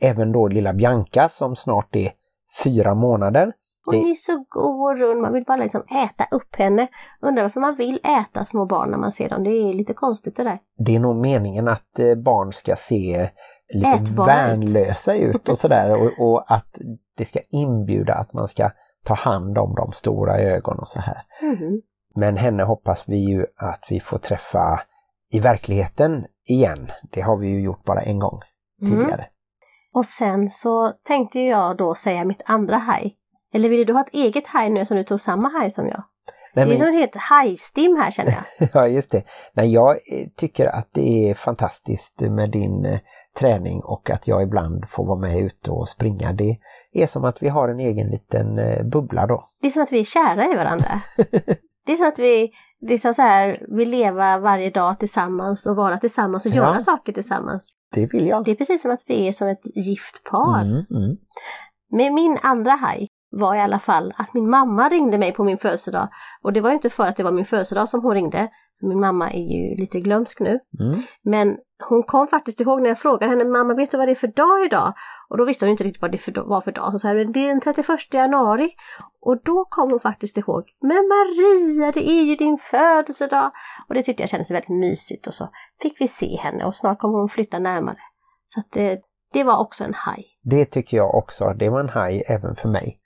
[0.02, 2.12] även då lilla Bianca som snart är
[2.64, 3.54] fyra månader.
[3.86, 6.88] Hon Det- är så god och rund, man vill bara liksom äta upp henne.
[7.22, 9.44] Undrar varför man vill äta små barn när man ser dem.
[9.44, 10.60] Det är lite konstigt det där.
[10.78, 13.30] Det är nog meningen att eh, barn ska se
[13.74, 16.78] lite värnlösa ut och sådär och, och att
[17.18, 18.70] det ska inbjuda att man ska
[19.06, 21.22] ta hand om de stora ögon och så här.
[21.42, 21.82] Mhm.
[22.16, 24.82] Men henne hoppas vi ju att vi får träffa
[25.34, 26.92] i verkligheten igen.
[27.12, 28.40] Det har vi ju gjort bara en gång
[28.82, 28.94] Mm.
[28.98, 29.26] tidigare.
[29.94, 33.16] Och sen så tänkte jag då säga mitt andra haj.
[33.54, 36.04] Eller ville du ha ett eget haj nu som du tog samma haj som jag?
[36.54, 38.70] Nej, Det är som men, ett helt hajstim här känner jag.
[38.74, 39.24] ja, just det.
[39.54, 43.00] Nej, jag eh, tycker att det är fantastiskt med din eh,
[43.40, 46.34] träning och att jag ibland får vara med ute och springa.
[46.34, 46.58] Det
[46.94, 49.44] är som att vi har en egen liten eh, bubbla då.
[49.62, 51.02] Det är som att vi är kära i varandra.
[51.86, 55.98] Det är som att vi liksom så här, vill leva varje dag tillsammans och vara
[55.98, 56.56] tillsammans och Ja.
[56.56, 57.74] göra saker tillsammans.
[57.96, 58.46] Det vill jag.
[58.46, 60.62] Det är precis som att vi är som ett gift par.
[60.62, 61.18] Mm, mm.
[61.92, 65.58] Men min andra haj var i alla fall att min mamma ringde mig på min
[65.58, 66.08] födelsedag.
[66.42, 68.50] Och det var ju inte för att det var min födelsedag som hon ringde.
[68.88, 70.60] Min mamma är ju lite glömsk nu.
[70.80, 71.02] Mm.
[71.24, 71.58] Men
[71.90, 74.28] hon kom faktiskt ihåg när jag frågade henne, mamma vet du vad det är för
[74.28, 74.94] dag idag?
[75.30, 76.92] Och då visste hon inte riktigt vad det var för dag.
[76.92, 78.70] Så sa jag, det är den 31 januari.
[79.22, 83.52] Och då kom hon faktiskt ihåg, men Maria det är ju din födelsedag!
[83.88, 85.50] Och det tyckte jag kändes väldigt mysigt och så
[85.82, 87.98] fick vi se henne och snart kommer hon flytta närmare.
[88.48, 89.02] Så att det,
[89.34, 90.26] det var också en haj.
[90.44, 91.54] Det tycker jag också.
[91.54, 93.00] Det var en haj även för mig.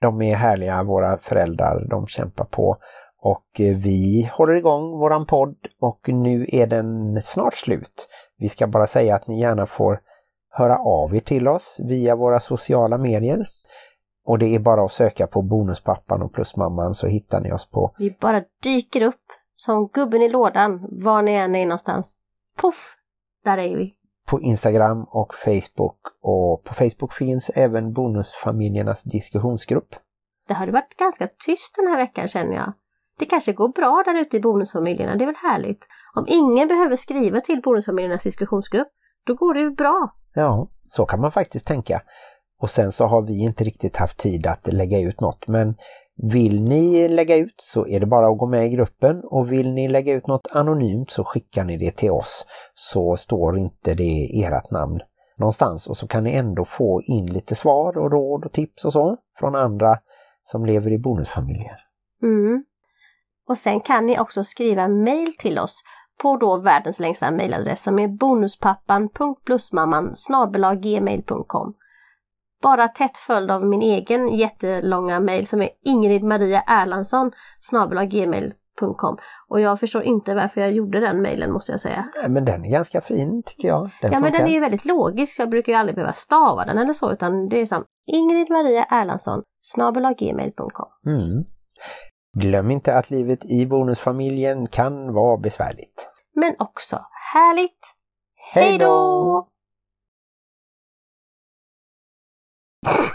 [0.00, 1.86] De är härliga, våra föräldrar.
[1.90, 2.76] De kämpar på.
[3.24, 8.08] Och eh, vi håller igång våran podd och nu är den snart slut.
[8.38, 10.00] Vi ska bara säga att ni gärna får
[10.50, 13.46] höra av er till oss via våra sociala medier.
[14.26, 17.94] Och det är bara att söka på Bonuspappan och Plusmamman så hittar ni oss på
[17.98, 19.24] Vi bara dyker upp
[19.56, 22.18] som gubben i lådan var ni än är någonstans.
[22.60, 22.94] Puff!
[23.44, 23.94] Där är vi.
[24.26, 25.98] på Instagram och Facebook.
[26.22, 29.96] Och på Facebook finns även Bonusfamiljernas diskussionsgrupp.
[30.48, 32.72] Det har varit ganska tyst den här veckan känner jag.
[33.18, 35.86] Det kanske går bra där ute i bonusfamiljerna, det är väl härligt.
[36.14, 38.88] Om ingen behöver skriva till bonusfamiljernas diskussionsgrupp,
[39.26, 40.14] då går det ju bra.
[40.34, 42.00] Ja, så kan man faktiskt tänka.
[42.60, 45.74] Och sen så har vi inte riktigt haft tid att lägga ut något men
[46.22, 49.72] vill ni lägga ut så är det bara att gå med i gruppen och vill
[49.72, 54.44] ni lägga ut något anonymt så skickar ni det till oss så står inte det
[54.44, 55.00] ert namn
[55.38, 58.92] någonstans och så kan ni ändå få in lite svar och råd och tips och
[58.92, 59.96] så från andra
[60.42, 61.76] som lever i bonusfamiljer.
[62.22, 62.64] Mm.
[63.48, 65.82] Och sen kan ni också skriva mail till oss
[66.22, 70.14] på då världens längsta mailadress som är bonuspappan.plusmamman
[70.82, 71.74] gmail.com
[72.62, 77.32] Bara tätt följd av min egen jättelånga mail som är Ingrid Maria Erlandsson
[78.10, 79.16] gmail.com
[79.48, 82.08] Och jag förstår inte varför jag gjorde den mailen måste jag säga.
[82.22, 83.90] Nej, Men den är ganska fin tycker jag.
[84.02, 86.78] Den ja men den är ju väldigt logisk, jag brukar ju aldrig behöva stava den
[86.78, 89.42] eller så utan det är som Ingrid Maria Erlandsson
[90.18, 91.44] gmail.com Mm.
[92.36, 96.08] Glöm inte att livet i bonusfamiljen kan vara besvärligt.
[96.34, 97.94] Men också härligt!
[98.52, 99.48] Hej då!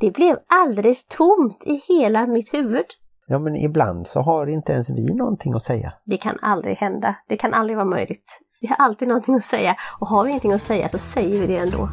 [0.00, 2.86] Det blev alldeles tomt i hela mitt huvud.
[3.26, 5.92] Ja men ibland så har inte ens vi någonting att säga.
[6.04, 7.16] Det kan aldrig hända.
[7.28, 8.40] Det kan aldrig vara möjligt.
[8.60, 11.46] Vi har alltid någonting att säga och har vi ingenting att säga så säger vi
[11.46, 11.88] det ändå.